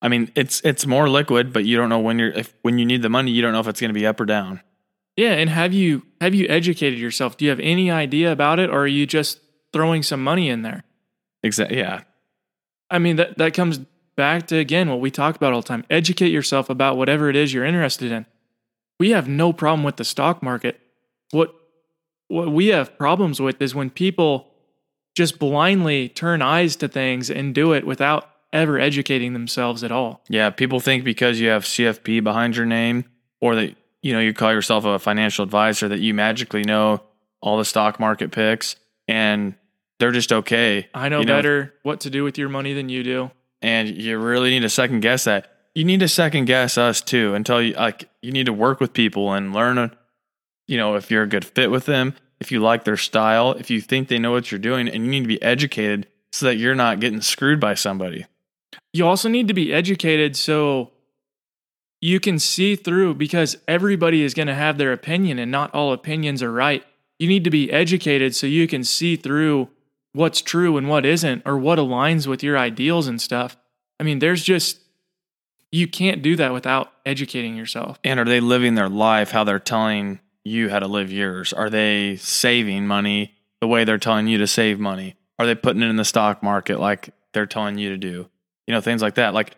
i 0.00 0.06
mean 0.08 0.30
it's 0.36 0.60
it's 0.62 0.86
more 0.86 1.08
liquid 1.10 1.52
but 1.52 1.64
you 1.64 1.76
don't 1.76 1.88
know 1.88 1.98
when 1.98 2.16
you're 2.20 2.30
if 2.30 2.54
when 2.62 2.78
you 2.78 2.86
need 2.86 3.02
the 3.02 3.08
money 3.08 3.32
you 3.32 3.42
don't 3.42 3.52
know 3.52 3.58
if 3.58 3.66
it's 3.66 3.80
going 3.80 3.92
to 3.92 4.00
be 4.00 4.06
up 4.06 4.20
or 4.20 4.24
down 4.26 4.60
Yeah, 5.18 5.32
and 5.32 5.50
have 5.50 5.74
you 5.74 6.04
have 6.20 6.34
you 6.34 6.46
educated 6.48 6.98
yourself? 6.98 7.36
Do 7.36 7.44
you 7.44 7.50
have 7.50 7.60
any 7.60 7.90
idea 7.90 8.32
about 8.32 8.58
it 8.58 8.70
or 8.70 8.80
are 8.82 8.86
you 8.86 9.06
just 9.06 9.40
throwing 9.72 10.02
some 10.02 10.22
money 10.22 10.48
in 10.48 10.62
there? 10.62 10.84
exactly 11.44 11.78
yeah 11.78 12.00
I 12.90 12.98
mean, 12.98 13.16
that, 13.16 13.38
that 13.38 13.54
comes 13.54 13.78
back 14.16 14.46
to, 14.48 14.56
again, 14.56 14.88
what 14.88 15.00
we 15.00 15.10
talk 15.10 15.36
about 15.36 15.52
all 15.52 15.60
the 15.60 15.68
time. 15.68 15.84
Educate 15.90 16.30
yourself 16.32 16.70
about 16.70 16.96
whatever 16.96 17.28
it 17.28 17.36
is 17.36 17.52
you're 17.52 17.64
interested 17.64 18.10
in. 18.10 18.26
We 18.98 19.10
have 19.10 19.28
no 19.28 19.52
problem 19.52 19.84
with 19.84 19.96
the 19.96 20.04
stock 20.04 20.42
market. 20.42 20.80
What, 21.30 21.54
what 22.28 22.50
we 22.50 22.68
have 22.68 22.98
problems 22.98 23.40
with 23.40 23.60
is 23.60 23.74
when 23.74 23.90
people 23.90 24.48
just 25.14 25.38
blindly 25.38 26.08
turn 26.08 26.42
eyes 26.42 26.76
to 26.76 26.88
things 26.88 27.30
and 27.30 27.54
do 27.54 27.72
it 27.72 27.86
without 27.86 28.28
ever 28.52 28.78
educating 28.78 29.34
themselves 29.34 29.84
at 29.84 29.92
all. 29.92 30.22
Yeah, 30.28 30.50
people 30.50 30.80
think 30.80 31.04
because 31.04 31.38
you 31.40 31.48
have 31.48 31.64
CFP 31.64 32.24
behind 32.24 32.56
your 32.56 32.66
name 32.66 33.04
or 33.40 33.54
that 33.54 33.76
you 34.08 34.14
know 34.14 34.20
you 34.20 34.32
call 34.32 34.50
yourself 34.52 34.86
a 34.86 34.98
financial 34.98 35.42
advisor 35.44 35.86
that 35.88 36.00
you 36.00 36.14
magically 36.14 36.62
know 36.64 37.02
all 37.42 37.58
the 37.58 37.64
stock 37.64 38.00
market 38.00 38.32
picks 38.32 38.76
and 39.06 39.54
they're 39.98 40.12
just 40.12 40.32
okay. 40.32 40.88
I 40.94 41.08
know 41.10 41.20
You 41.20 41.26
better 41.26 41.74
what 41.82 42.00
to 42.00 42.10
do 42.10 42.24
with 42.24 42.38
your 42.38 42.48
money 42.48 42.72
than 42.72 42.88
you 42.88 43.02
do. 43.02 43.30
and 43.60 43.88
you 43.88 44.16
really 44.18 44.48
need 44.50 44.60
to 44.60 44.70
second 44.70 45.00
guess 45.00 45.24
that. 45.24 45.52
You 45.74 45.84
need 45.84 46.00
to 46.00 46.08
second 46.08 46.46
guess 46.46 46.78
us 46.78 47.02
too 47.02 47.34
until 47.34 47.60
you 47.60 47.74
like 47.74 48.08
you 48.22 48.32
need 48.32 48.46
to 48.46 48.52
work 48.54 48.80
with 48.80 48.92
people 48.94 49.32
and 49.34 49.52
learn 49.52 49.94
you 50.66 50.76
know 50.78 50.94
if 50.96 51.10
you're 51.10 51.24
a 51.24 51.28
good 51.28 51.44
fit 51.44 51.70
with 51.70 51.84
them, 51.84 52.14
if 52.40 52.50
you 52.50 52.60
like 52.60 52.84
their 52.84 52.96
style, 52.96 53.52
if 53.52 53.68
you 53.70 53.80
think 53.82 54.08
they 54.08 54.18
know 54.18 54.32
what 54.32 54.50
you're 54.50 54.58
doing 54.58 54.88
and 54.88 55.04
you 55.04 55.10
need 55.10 55.22
to 55.22 55.28
be 55.28 55.42
educated 55.42 56.06
so 56.32 56.46
that 56.46 56.56
you're 56.56 56.74
not 56.74 56.98
getting 57.00 57.20
screwed 57.20 57.60
by 57.60 57.74
somebody. 57.74 58.24
You 58.94 59.06
also 59.06 59.28
need 59.28 59.48
to 59.48 59.54
be 59.54 59.72
educated 59.72 60.34
so 60.36 60.92
you 62.00 62.20
can 62.20 62.38
see 62.38 62.76
through 62.76 63.14
because 63.14 63.56
everybody 63.66 64.22
is 64.22 64.34
going 64.34 64.48
to 64.48 64.54
have 64.54 64.78
their 64.78 64.92
opinion 64.92 65.38
and 65.38 65.50
not 65.50 65.74
all 65.74 65.92
opinions 65.92 66.42
are 66.42 66.52
right. 66.52 66.84
You 67.18 67.28
need 67.28 67.44
to 67.44 67.50
be 67.50 67.72
educated 67.72 68.34
so 68.34 68.46
you 68.46 68.68
can 68.68 68.84
see 68.84 69.16
through 69.16 69.68
what's 70.12 70.40
true 70.40 70.76
and 70.76 70.88
what 70.88 71.04
isn't 71.04 71.42
or 71.44 71.58
what 71.58 71.78
aligns 71.78 72.26
with 72.26 72.42
your 72.42 72.56
ideals 72.56 73.08
and 73.08 73.20
stuff. 73.20 73.56
I 73.98 74.04
mean, 74.04 74.20
there's 74.20 74.42
just, 74.42 74.80
you 75.72 75.88
can't 75.88 76.22
do 76.22 76.36
that 76.36 76.52
without 76.52 76.92
educating 77.04 77.56
yourself. 77.56 77.98
and 78.04 78.20
are 78.20 78.24
they 78.24 78.40
living 78.40 78.74
their 78.74 78.88
life 78.88 79.32
how 79.32 79.44
they're 79.44 79.58
telling 79.58 80.20
you 80.44 80.70
how 80.70 80.78
to 80.78 80.86
live 80.86 81.12
yours? 81.12 81.52
Are 81.52 81.68
they 81.68 82.16
saving 82.16 82.86
money 82.86 83.34
the 83.60 83.66
way 83.66 83.84
they're 83.84 83.98
telling 83.98 84.28
you 84.28 84.38
to 84.38 84.46
save 84.46 84.78
money? 84.78 85.16
Are 85.38 85.46
they 85.46 85.54
putting 85.54 85.82
it 85.82 85.88
in 85.88 85.96
the 85.96 86.04
stock 86.04 86.42
market 86.42 86.80
like 86.80 87.10
they're 87.32 87.46
telling 87.46 87.76
you 87.78 87.90
to 87.90 87.96
do? 87.96 88.28
You 88.66 88.74
know, 88.74 88.80
things 88.80 89.02
like 89.02 89.16
that. 89.16 89.34
Like, 89.34 89.56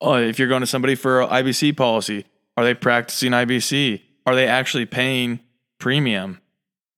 oh, 0.00 0.14
if 0.14 0.38
you're 0.38 0.48
going 0.48 0.60
to 0.60 0.66
somebody 0.66 0.94
for 0.94 1.26
IBC 1.26 1.76
policy, 1.76 2.24
are 2.56 2.64
they 2.64 2.74
practicing 2.74 3.32
IBC? 3.32 4.02
Are 4.26 4.34
they 4.34 4.46
actually 4.46 4.86
paying 4.86 5.40
premium? 5.78 6.40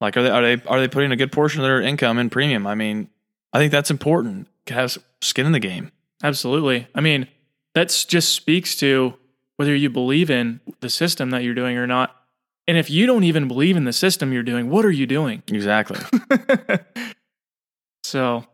Like, 0.00 0.16
are 0.16 0.22
they 0.22 0.30
are 0.30 0.42
they 0.42 0.62
are 0.66 0.80
they 0.80 0.88
putting 0.88 1.12
a 1.12 1.16
good 1.16 1.32
portion 1.32 1.60
of 1.60 1.64
their 1.64 1.80
income 1.80 2.18
in 2.18 2.30
premium? 2.30 2.66
I 2.66 2.74
mean, 2.74 3.08
I 3.52 3.58
think 3.58 3.72
that's 3.72 3.90
important. 3.90 4.48
Have 4.68 4.98
skin 5.20 5.46
in 5.46 5.52
the 5.52 5.60
game. 5.60 5.92
Absolutely. 6.22 6.86
I 6.94 7.00
mean, 7.00 7.28
that 7.74 7.88
just 8.08 8.34
speaks 8.34 8.76
to 8.76 9.14
whether 9.56 9.74
you 9.74 9.90
believe 9.90 10.30
in 10.30 10.60
the 10.80 10.88
system 10.88 11.30
that 11.30 11.42
you're 11.42 11.54
doing 11.54 11.76
or 11.76 11.86
not. 11.86 12.16
And 12.66 12.78
if 12.78 12.90
you 12.90 13.06
don't 13.06 13.24
even 13.24 13.48
believe 13.48 13.76
in 13.76 13.84
the 13.84 13.92
system 13.92 14.32
you're 14.32 14.42
doing, 14.42 14.70
what 14.70 14.84
are 14.84 14.90
you 14.90 15.06
doing? 15.06 15.42
Exactly. 15.48 15.98
so, 18.04 18.44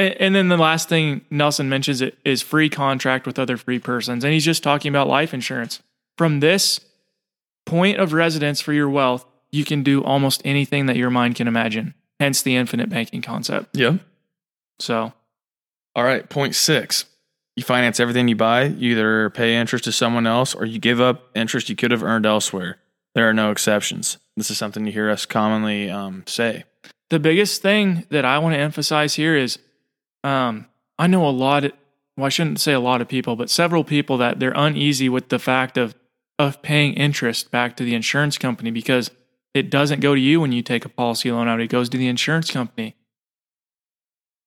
and, 0.00 0.14
and 0.20 0.34
then 0.34 0.48
the 0.48 0.56
last 0.56 0.88
thing 0.88 1.20
Nelson 1.30 1.68
mentions 1.68 2.00
it 2.00 2.18
is 2.24 2.42
free 2.42 2.68
contract 2.68 3.26
with 3.26 3.38
other 3.38 3.56
free 3.56 3.78
persons. 3.78 4.24
And 4.24 4.32
he's 4.32 4.44
just 4.44 4.62
talking 4.62 4.88
about 4.88 5.08
life 5.08 5.34
insurance. 5.34 5.80
From 6.16 6.40
this 6.40 6.80
point 7.66 7.98
of 7.98 8.12
residence 8.12 8.60
for 8.60 8.72
your 8.72 8.88
wealth, 8.88 9.24
you 9.50 9.64
can 9.64 9.82
do 9.82 10.02
almost 10.04 10.42
anything 10.44 10.86
that 10.86 10.96
your 10.96 11.10
mind 11.10 11.34
can 11.36 11.48
imagine. 11.48 11.94
Hence 12.18 12.42
the 12.42 12.56
infinite 12.56 12.88
banking 12.90 13.22
concept. 13.22 13.76
yeah. 13.76 13.96
So, 14.78 15.12
All 15.94 16.04
right. 16.04 16.28
Point 16.28 16.54
six. 16.54 17.04
You 17.56 17.62
finance 17.62 18.00
everything 18.00 18.28
you 18.28 18.36
buy. 18.36 18.64
You 18.64 18.92
either 18.92 19.28
pay 19.30 19.56
interest 19.56 19.84
to 19.84 19.92
someone 19.92 20.26
else 20.26 20.54
or 20.54 20.64
you 20.64 20.78
give 20.78 21.00
up 21.00 21.30
interest 21.34 21.68
you 21.68 21.76
could 21.76 21.90
have 21.90 22.02
earned 22.02 22.24
elsewhere. 22.24 22.78
There 23.14 23.28
are 23.28 23.34
no 23.34 23.50
exceptions. 23.50 24.18
This 24.36 24.50
is 24.50 24.56
something 24.56 24.86
you 24.86 24.92
hear 24.92 25.10
us 25.10 25.26
commonly 25.26 25.90
um, 25.90 26.22
say. 26.26 26.64
the 27.10 27.18
biggest 27.18 27.60
thing 27.60 28.06
that 28.10 28.24
I 28.24 28.38
want 28.38 28.54
to 28.54 28.58
emphasize 28.58 29.14
here 29.16 29.36
is 29.36 29.58
um, 30.24 30.66
I 30.98 31.06
know 31.06 31.26
a 31.26 31.30
lot, 31.30 31.64
of, 31.64 31.72
well, 32.16 32.26
I 32.26 32.30
shouldn't 32.30 32.60
say 32.60 32.72
a 32.72 32.80
lot 32.80 33.00
of 33.00 33.08
people, 33.08 33.36
but 33.36 33.50
several 33.50 33.84
people 33.84 34.18
that 34.18 34.38
they're 34.38 34.52
uneasy 34.54 35.08
with 35.08 35.28
the 35.28 35.38
fact 35.38 35.78
of, 35.78 35.94
of 36.38 36.62
paying 36.62 36.94
interest 36.94 37.50
back 37.50 37.76
to 37.76 37.84
the 37.84 37.94
insurance 37.94 38.38
company 38.38 38.70
because 38.70 39.10
it 39.54 39.70
doesn't 39.70 40.00
go 40.00 40.14
to 40.14 40.20
you 40.20 40.40
when 40.40 40.52
you 40.52 40.62
take 40.62 40.84
a 40.84 40.88
policy 40.88 41.30
loan 41.30 41.48
out, 41.48 41.60
it 41.60 41.68
goes 41.68 41.88
to 41.90 41.98
the 41.98 42.08
insurance 42.08 42.50
company. 42.50 42.96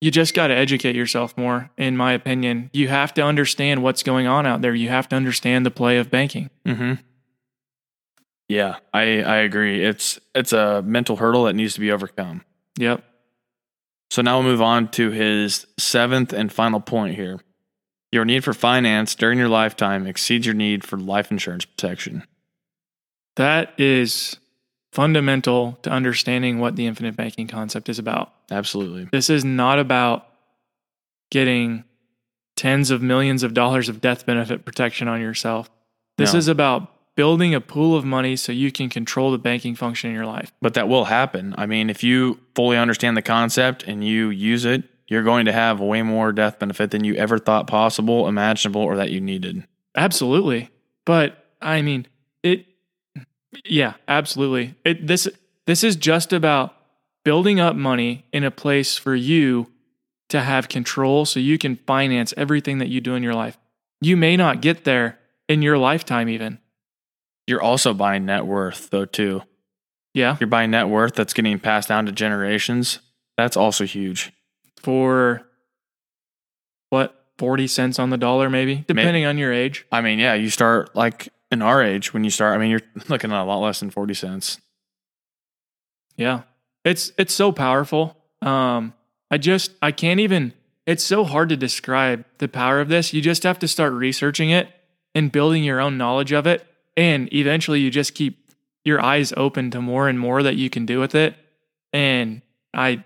You 0.01 0.11
just 0.11 0.33
got 0.33 0.47
to 0.47 0.53
educate 0.53 0.95
yourself 0.95 1.37
more, 1.37 1.71
in 1.77 1.95
my 1.95 2.11
opinion. 2.11 2.69
You 2.73 2.89
have 2.89 3.13
to 3.13 3.21
understand 3.21 3.83
what's 3.83 4.03
going 4.03 4.27
on 4.27 4.45
out 4.45 4.61
there. 4.61 4.75
You 4.75 4.89
have 4.89 5.07
to 5.09 5.15
understand 5.15 5.65
the 5.65 5.71
play 5.71 5.97
of 5.97 6.11
banking. 6.11 6.49
Mm-hmm. 6.65 6.95
Yeah, 8.49 8.77
I, 8.93 9.21
I 9.21 9.37
agree. 9.37 9.83
It's 9.83 10.19
it's 10.35 10.51
a 10.51 10.81
mental 10.81 11.15
hurdle 11.15 11.45
that 11.45 11.53
needs 11.53 11.73
to 11.75 11.79
be 11.79 11.89
overcome. 11.89 12.43
Yep. 12.77 13.03
So 14.13 14.21
now 14.21 14.37
we'll 14.37 14.43
move 14.51 14.61
on 14.61 14.89
to 14.89 15.09
his 15.09 15.65
seventh 15.79 16.33
and 16.33 16.53
final 16.53 16.79
point 16.79 17.15
here. 17.15 17.39
Your 18.11 18.25
need 18.25 18.43
for 18.43 18.53
finance 18.53 19.15
during 19.15 19.39
your 19.39 19.49
lifetime 19.49 20.05
exceeds 20.05 20.45
your 20.45 20.53
need 20.53 20.83
for 20.83 20.99
life 20.99 21.31
insurance 21.31 21.65
protection. 21.65 22.21
That 23.37 23.73
is 23.79 24.37
fundamental 24.91 25.79
to 25.81 25.89
understanding 25.89 26.59
what 26.59 26.75
the 26.75 26.85
infinite 26.85 27.15
banking 27.15 27.47
concept 27.47 27.89
is 27.89 27.97
about. 27.97 28.31
Absolutely. 28.51 29.09
This 29.11 29.31
is 29.31 29.43
not 29.43 29.79
about 29.79 30.27
getting 31.31 31.83
tens 32.55 32.91
of 32.91 33.01
millions 33.01 33.41
of 33.41 33.55
dollars 33.55 33.89
of 33.89 33.99
death 33.99 34.27
benefit 34.27 34.63
protection 34.63 35.07
on 35.07 35.21
yourself. 35.21 35.71
This 36.19 36.33
No. 36.33 36.37
is 36.37 36.47
about 36.47 36.92
building 37.15 37.53
a 37.53 37.61
pool 37.61 37.95
of 37.95 38.05
money 38.05 38.35
so 38.35 38.51
you 38.51 38.71
can 38.71 38.89
control 38.89 39.31
the 39.31 39.37
banking 39.37 39.75
function 39.75 40.09
in 40.09 40.15
your 40.15 40.25
life. 40.25 40.51
But 40.61 40.73
that 40.73 40.87
will 40.87 41.05
happen. 41.05 41.53
I 41.57 41.65
mean, 41.65 41.89
if 41.89 42.03
you 42.03 42.39
fully 42.55 42.77
understand 42.77 43.15
the 43.15 43.21
concept 43.21 43.83
and 43.83 44.05
you 44.05 44.29
use 44.29 44.65
it, 44.65 44.83
you're 45.07 45.23
going 45.23 45.45
to 45.45 45.51
have 45.51 45.79
way 45.79 46.01
more 46.01 46.31
death 46.31 46.59
benefit 46.59 46.91
than 46.91 47.03
you 47.03 47.15
ever 47.15 47.37
thought 47.37 47.67
possible, 47.67 48.27
imaginable, 48.27 48.81
or 48.81 48.95
that 48.95 49.11
you 49.11 49.21
needed. 49.21 49.67
Absolutely. 49.95 50.69
But 51.05 51.45
I 51.61 51.81
mean, 51.81 52.07
it 52.41 52.65
yeah, 53.65 53.93
absolutely. 54.07 54.75
It 54.83 55.05
this 55.05 55.27
this 55.65 55.83
is 55.83 55.95
just 55.95 56.33
about 56.33 56.75
building 57.23 57.59
up 57.59 57.75
money 57.75 58.25
in 58.33 58.43
a 58.43 58.51
place 58.51 58.97
for 58.97 59.15
you 59.15 59.71
to 60.29 60.41
have 60.41 60.67
control 60.67 61.25
so 61.25 61.39
you 61.39 61.57
can 61.57 61.75
finance 61.85 62.33
everything 62.35 62.79
that 62.79 62.89
you 62.89 62.99
do 62.99 63.13
in 63.13 63.23
your 63.23 63.35
life. 63.35 63.57
You 64.01 64.17
may 64.17 64.35
not 64.35 64.61
get 64.61 64.83
there 64.83 65.19
in 65.47 65.61
your 65.61 65.77
lifetime 65.77 66.27
even. 66.27 66.59
You're 67.47 67.61
also 67.61 67.93
buying 67.93 68.25
net 68.25 68.45
worth, 68.45 68.89
though, 68.89 69.05
too. 69.05 69.41
Yeah. 70.13 70.37
You're 70.39 70.47
buying 70.47 70.71
net 70.71 70.87
worth 70.87 71.15
that's 71.15 71.33
getting 71.33 71.59
passed 71.59 71.89
down 71.89 72.05
to 72.05 72.11
generations. 72.11 72.99
That's 73.37 73.57
also 73.57 73.85
huge. 73.85 74.31
For 74.81 75.43
what 76.89 77.25
40 77.37 77.67
cents 77.67 77.99
on 77.99 78.09
the 78.11 78.17
dollar 78.17 78.49
maybe, 78.49 78.85
depending 78.87 79.25
on 79.25 79.37
your 79.37 79.51
age. 79.51 79.85
I 79.91 80.01
mean, 80.01 80.19
yeah, 80.19 80.35
you 80.35 80.49
start 80.49 80.95
like 80.95 81.29
in 81.51 81.61
our 81.61 81.83
age 81.83 82.13
when 82.13 82.23
you 82.23 82.29
start, 82.29 82.55
I 82.55 82.59
mean, 82.59 82.69
you're 82.69 82.81
looking 83.09 83.31
at 83.31 83.41
a 83.41 83.45
lot 83.45 83.59
less 83.59 83.79
than 83.79 83.89
40 83.89 84.13
cents. 84.13 84.59
Yeah. 86.15 86.43
It's 86.85 87.11
it's 87.17 87.33
so 87.33 87.51
powerful. 87.51 88.17
Um 88.41 88.93
I 89.31 89.37
just 89.37 89.71
I 89.81 89.91
can't 89.91 90.19
even 90.19 90.53
it's 90.85 91.03
so 91.03 91.23
hard 91.23 91.49
to 91.49 91.57
describe 91.57 92.25
the 92.37 92.47
power 92.47 92.79
of 92.81 92.89
this. 92.89 93.13
You 93.13 93.21
just 93.21 93.43
have 93.43 93.57
to 93.59 93.67
start 93.67 93.93
researching 93.93 94.51
it 94.51 94.69
and 95.15 95.31
building 95.31 95.63
your 95.63 95.79
own 95.79 95.97
knowledge 95.97 96.33
of 96.33 96.45
it 96.45 96.67
and 96.95 97.31
eventually 97.33 97.79
you 97.79 97.89
just 97.89 98.13
keep 98.13 98.51
your 98.85 99.01
eyes 99.01 99.33
open 99.37 99.71
to 99.71 99.81
more 99.81 100.07
and 100.07 100.19
more 100.19 100.43
that 100.43 100.55
you 100.55 100.69
can 100.69 100.85
do 100.85 100.99
with 100.99 101.15
it. 101.15 101.35
And 101.91 102.41
I 102.73 103.03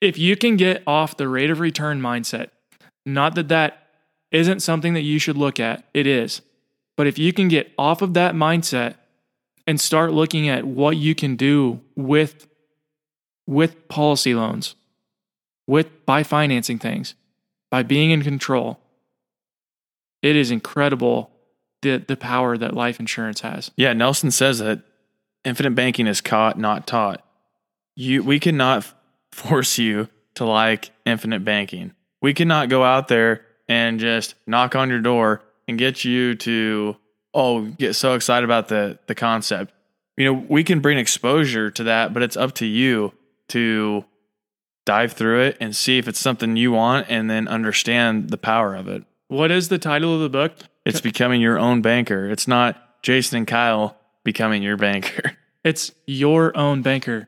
if 0.00 0.16
you 0.16 0.36
can 0.36 0.56
get 0.56 0.82
off 0.86 1.16
the 1.16 1.28
rate 1.28 1.50
of 1.50 1.60
return 1.60 2.00
mindset, 2.00 2.50
not 3.04 3.34
that 3.34 3.48
that 3.48 3.88
isn't 4.30 4.60
something 4.60 4.94
that 4.94 5.02
you 5.02 5.18
should 5.18 5.36
look 5.36 5.58
at, 5.58 5.84
it 5.92 6.06
is. 6.06 6.40
But 6.96 7.06
if 7.06 7.18
you 7.18 7.32
can 7.32 7.48
get 7.48 7.72
off 7.78 8.02
of 8.02 8.14
that 8.14 8.34
mindset 8.34 8.94
and 9.66 9.80
start 9.80 10.12
looking 10.12 10.48
at 10.48 10.64
what 10.64 10.96
you 10.96 11.14
can 11.14 11.36
do 11.36 11.80
with 11.94 12.46
with 13.46 13.88
policy 13.88 14.34
loans, 14.34 14.74
with 15.66 16.04
by 16.04 16.22
financing 16.22 16.78
things, 16.78 17.14
by 17.70 17.82
being 17.82 18.10
in 18.10 18.22
control. 18.22 18.78
It 20.22 20.36
is 20.36 20.50
incredible 20.50 21.30
the 21.82 21.98
the 22.06 22.16
power 22.16 22.56
that 22.56 22.74
life 22.74 23.00
insurance 23.00 23.40
has. 23.40 23.70
Yeah, 23.76 23.92
Nelson 23.92 24.30
says 24.30 24.58
that 24.58 24.82
infinite 25.44 25.74
banking 25.74 26.06
is 26.06 26.20
caught, 26.20 26.58
not 26.58 26.86
taught. 26.86 27.24
You, 27.94 28.22
we 28.22 28.38
cannot 28.38 28.86
force 29.32 29.78
you 29.78 30.08
to 30.34 30.44
like 30.44 30.90
infinite 31.04 31.44
banking. 31.44 31.92
We 32.20 32.34
cannot 32.34 32.68
go 32.68 32.84
out 32.84 33.08
there 33.08 33.44
and 33.68 34.00
just 34.00 34.34
knock 34.46 34.74
on 34.74 34.88
your 34.88 35.00
door 35.00 35.42
and 35.66 35.78
get 35.78 36.04
you 36.04 36.34
to 36.36 36.96
oh 37.34 37.62
get 37.66 37.94
so 37.94 38.14
excited 38.14 38.44
about 38.44 38.68
the 38.68 38.98
the 39.06 39.14
concept. 39.14 39.72
You 40.16 40.24
know, 40.24 40.44
we 40.48 40.64
can 40.64 40.80
bring 40.80 40.98
exposure 40.98 41.70
to 41.70 41.84
that, 41.84 42.12
but 42.12 42.22
it's 42.22 42.36
up 42.36 42.54
to 42.54 42.66
you 42.66 43.12
to 43.50 44.04
dive 44.84 45.12
through 45.12 45.42
it 45.42 45.56
and 45.60 45.76
see 45.76 45.98
if 45.98 46.08
it's 46.08 46.18
something 46.18 46.56
you 46.56 46.72
want 46.72 47.06
and 47.08 47.30
then 47.30 47.46
understand 47.46 48.30
the 48.30 48.38
power 48.38 48.74
of 48.74 48.88
it. 48.88 49.04
What 49.28 49.50
is 49.50 49.68
the 49.68 49.78
title 49.78 50.14
of 50.14 50.20
the 50.20 50.28
book? 50.28 50.52
It's 50.84 51.00
becoming 51.00 51.40
your 51.40 51.58
own 51.58 51.82
banker. 51.82 52.30
It's 52.30 52.48
not 52.48 53.02
Jason 53.02 53.38
and 53.38 53.46
Kyle 53.46 53.96
becoming 54.24 54.62
your 54.62 54.76
banker. 54.76 55.32
It's 55.64 55.90
your 56.06 56.56
own 56.56 56.82
banker. 56.82 57.26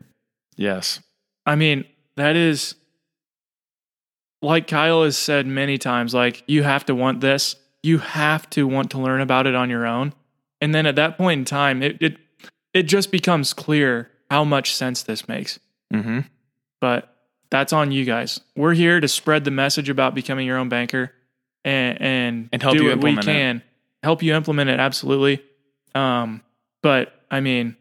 yes. 0.57 1.01
I 1.45 1.57
mean, 1.57 1.85
that 2.17 2.37
is 2.37 2.77
like 4.41 4.69
Kyle 4.69 5.03
has 5.03 5.19
said 5.19 5.47
many 5.47 5.79
times, 5.79 6.15
like 6.15 6.45
you 6.47 6.63
have 6.63 6.87
to 6.87 6.95
want 6.95 7.21
this. 7.21 7.57
You 7.83 7.99
have 7.99 8.49
to 8.51 8.67
want 8.67 8.93
to 8.93 8.99
learn 8.99 9.21
about 9.21 9.47
it 9.47 9.55
on 9.55 9.69
your 9.69 9.85
own. 9.85 10.15
And 10.61 10.75
then 10.75 10.87
at 10.87 10.97
that 10.97 11.19
point 11.19 11.41
in 11.41 11.45
time, 11.45 11.83
it 11.83 12.01
it, 12.01 12.17
it 12.73 12.83
just 12.85 13.11
becomes 13.11 13.53
clear 13.53 14.11
how 14.31 14.45
much 14.45 14.75
sense 14.75 15.03
this 15.03 15.29
makes. 15.29 15.59
Mm-hmm. 15.93 16.21
But 16.81 17.15
that's 17.51 17.73
on 17.73 17.91
you 17.91 18.05
guys. 18.05 18.41
We're 18.57 18.75
here 18.75 19.01
to 19.01 19.09
spread 19.09 19.45
the 19.45 19.51
message 19.51 19.89
about 19.91 20.15
becoming 20.15 20.47
your 20.47 20.57
own 20.57 20.69
banker 20.69 21.13
and 21.65 22.01
and, 22.01 22.49
And 22.53 22.63
help 22.63 22.77
do 22.77 22.85
you 22.85 22.91
what 22.91 23.03
we 23.03 23.11
implement 23.11 23.29
it. 23.29 23.33
can. 23.33 23.63
Help 24.03 24.23
you 24.23 24.35
implement 24.35 24.71
it 24.71 24.81
absolutely. 24.81 25.43
Um, 25.95 26.43
but 26.83 27.13
I 27.31 27.41
mean, 27.41 27.77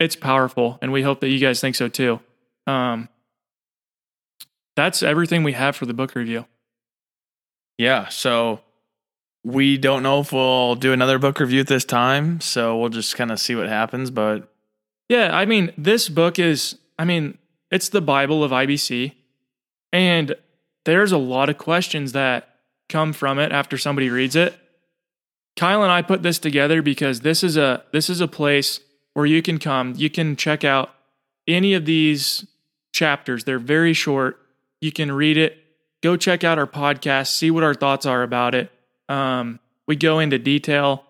it's 0.00 0.16
powerful, 0.16 0.78
and 0.82 0.92
we 0.92 1.02
hope 1.02 1.20
that 1.20 1.28
you 1.28 1.38
guys 1.38 1.60
think 1.60 1.76
so 1.76 1.88
too. 1.88 2.20
Um, 2.66 3.08
that's 4.74 5.02
everything 5.02 5.42
we 5.44 5.52
have 5.52 5.76
for 5.76 5.86
the 5.86 5.94
book 5.94 6.14
review. 6.14 6.46
Yeah. 7.78 8.08
So 8.08 8.60
we 9.44 9.76
don't 9.76 10.02
know 10.02 10.20
if 10.20 10.32
we'll 10.32 10.76
do 10.76 10.92
another 10.92 11.18
book 11.18 11.40
review 11.40 11.60
at 11.60 11.66
this 11.66 11.84
time. 11.84 12.40
So 12.40 12.78
we'll 12.78 12.88
just 12.88 13.16
kind 13.16 13.30
of 13.30 13.38
see 13.40 13.54
what 13.54 13.68
happens. 13.68 14.10
But 14.10 14.48
Yeah, 15.08 15.36
I 15.36 15.44
mean, 15.44 15.72
this 15.76 16.08
book 16.08 16.38
is, 16.38 16.78
I 16.98 17.04
mean, 17.04 17.38
it's 17.70 17.88
the 17.88 18.00
Bible 18.00 18.42
of 18.44 18.50
IBC. 18.50 19.12
And 19.92 20.34
there's 20.84 21.12
a 21.12 21.18
lot 21.18 21.50
of 21.50 21.58
questions 21.58 22.12
that 22.12 22.51
come 22.92 23.12
from 23.12 23.38
it 23.38 23.50
after 23.50 23.78
somebody 23.78 24.10
reads 24.10 24.36
it. 24.36 24.54
Kyle 25.56 25.82
and 25.82 25.90
I 25.90 26.02
put 26.02 26.22
this 26.22 26.38
together 26.38 26.82
because 26.82 27.20
this 27.20 27.42
is 27.42 27.56
a 27.56 27.84
this 27.92 28.08
is 28.08 28.20
a 28.20 28.28
place 28.28 28.80
where 29.14 29.26
you 29.26 29.42
can 29.42 29.58
come, 29.58 29.94
you 29.96 30.08
can 30.10 30.36
check 30.36 30.64
out 30.64 30.90
any 31.46 31.74
of 31.74 31.84
these 31.84 32.46
chapters. 32.92 33.44
They're 33.44 33.58
very 33.58 33.92
short. 33.92 34.38
You 34.80 34.92
can 34.92 35.12
read 35.12 35.36
it. 35.36 35.58
Go 36.02 36.16
check 36.16 36.44
out 36.44 36.58
our 36.58 36.66
podcast, 36.66 37.28
see 37.28 37.50
what 37.50 37.62
our 37.62 37.74
thoughts 37.74 38.06
are 38.06 38.22
about 38.22 38.54
it. 38.54 38.70
Um, 39.08 39.60
we 39.86 39.96
go 39.96 40.18
into 40.18 40.38
detail 40.38 41.04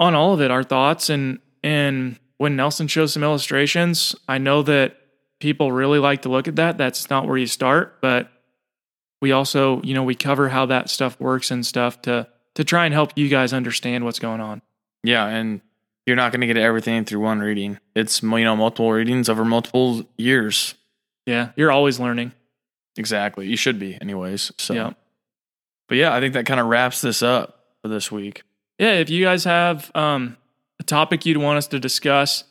on 0.00 0.14
all 0.14 0.34
of 0.34 0.40
it, 0.40 0.50
our 0.50 0.64
thoughts, 0.64 1.10
and 1.10 1.38
and 1.62 2.18
when 2.38 2.56
Nelson 2.56 2.88
shows 2.88 3.12
some 3.12 3.22
illustrations, 3.22 4.16
I 4.26 4.38
know 4.38 4.62
that 4.62 4.96
people 5.38 5.70
really 5.70 5.98
like 5.98 6.22
to 6.22 6.28
look 6.28 6.48
at 6.48 6.56
that. 6.56 6.76
That's 6.76 7.08
not 7.08 7.28
where 7.28 7.38
you 7.38 7.46
start, 7.46 8.00
but 8.00 8.30
we 9.22 9.32
also, 9.32 9.80
you 9.82 9.94
know, 9.94 10.02
we 10.02 10.14
cover 10.14 10.50
how 10.50 10.66
that 10.66 10.90
stuff 10.90 11.18
works 11.18 11.50
and 11.50 11.64
stuff 11.64 12.02
to 12.02 12.26
to 12.56 12.64
try 12.64 12.84
and 12.84 12.92
help 12.92 13.12
you 13.16 13.28
guys 13.30 13.54
understand 13.54 14.04
what's 14.04 14.18
going 14.18 14.42
on. 14.42 14.60
Yeah, 15.02 15.26
and 15.26 15.62
you're 16.04 16.16
not 16.16 16.32
going 16.32 16.42
to 16.42 16.46
get 16.46 16.58
everything 16.58 17.06
through 17.06 17.20
one 17.20 17.40
reading. 17.40 17.78
It's 17.94 18.22
you 18.22 18.28
know 18.44 18.56
multiple 18.56 18.92
readings 18.92 19.30
over 19.30 19.44
multiple 19.44 20.04
years. 20.18 20.74
Yeah, 21.24 21.52
you're 21.56 21.70
always 21.72 21.98
learning. 21.98 22.32
Exactly. 22.96 23.46
You 23.46 23.56
should 23.56 23.78
be, 23.78 23.96
anyways. 24.02 24.52
So, 24.58 24.74
Yeah. 24.74 24.90
but 25.88 25.96
yeah, 25.96 26.12
I 26.14 26.20
think 26.20 26.34
that 26.34 26.44
kind 26.44 26.60
of 26.60 26.66
wraps 26.66 27.00
this 27.00 27.22
up 27.22 27.64
for 27.80 27.88
this 27.88 28.12
week. 28.12 28.42
Yeah, 28.78 28.94
if 28.94 29.08
you 29.08 29.24
guys 29.24 29.44
have 29.44 29.90
um, 29.94 30.36
a 30.78 30.82
topic 30.82 31.24
you'd 31.24 31.38
want 31.38 31.56
us 31.58 31.68
to 31.68 31.78
discuss, 31.80 32.44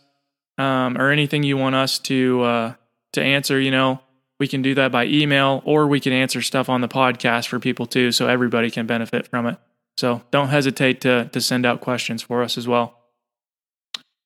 um, 0.58 0.98
or 0.98 1.12
anything 1.12 1.44
you 1.44 1.58
want 1.58 1.76
us 1.76 2.00
to 2.00 2.42
uh, 2.42 2.74
to 3.14 3.22
answer, 3.22 3.60
you 3.60 3.72
know, 3.72 4.00
we 4.42 4.48
can 4.48 4.64
do 4.64 4.74
that 4.74 4.92
by 4.92 5.06
email, 5.06 5.62
or 5.66 5.86
we 5.86 6.00
can 6.00 6.12
answer 6.14 6.42
stuff 6.42 6.68
on 6.68 6.82
the 6.82 6.88
podcast 6.88 7.48
for 7.48 7.60
people 7.60 7.86
too, 7.86 8.12
so 8.12 8.28
everybody 8.28 8.72
can 8.72 8.88
benefit 8.88 9.28
from 9.28 9.46
it. 9.46 9.60
So 9.98 10.24
don't 10.32 10.48
hesitate 10.48 11.00
to 11.02 11.30
to 11.32 11.40
send 11.40 11.64
out 11.64 11.80
questions 11.80 12.24
for 12.24 12.42
us 12.42 12.58
as 12.58 12.68
well. 12.68 12.98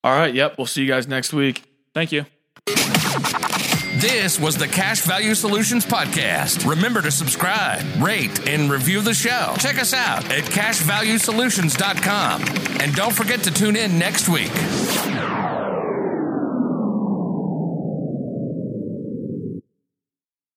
All 0.06 0.18
right. 0.18 0.34
Yep. 0.34 0.58
We'll 0.58 0.68
see 0.68 0.84
you 0.84 0.88
guys 0.88 1.06
next 1.10 1.34
week. 1.34 1.64
Thank 1.94 2.14
you. 2.14 2.26
This 3.98 4.40
was 4.40 4.56
the 4.56 4.70
Cash 4.70 5.02
Value 5.02 5.36
Solutions 5.36 5.86
Podcast. 5.86 6.66
Remember 6.66 7.02
to 7.02 7.12
subscribe, 7.12 7.84
rate, 8.02 8.48
and 8.48 8.72
review 8.72 9.02
the 9.02 9.14
show. 9.14 9.54
Check 9.58 9.80
us 9.80 9.94
out 9.94 10.24
at 10.32 10.46
cashvaluesolutions.com. 10.46 12.42
And 12.80 12.96
don't 12.96 13.14
forget 13.14 13.44
to 13.44 13.52
tune 13.52 13.76
in 13.76 14.00
next 14.00 14.30
week. 14.30 14.52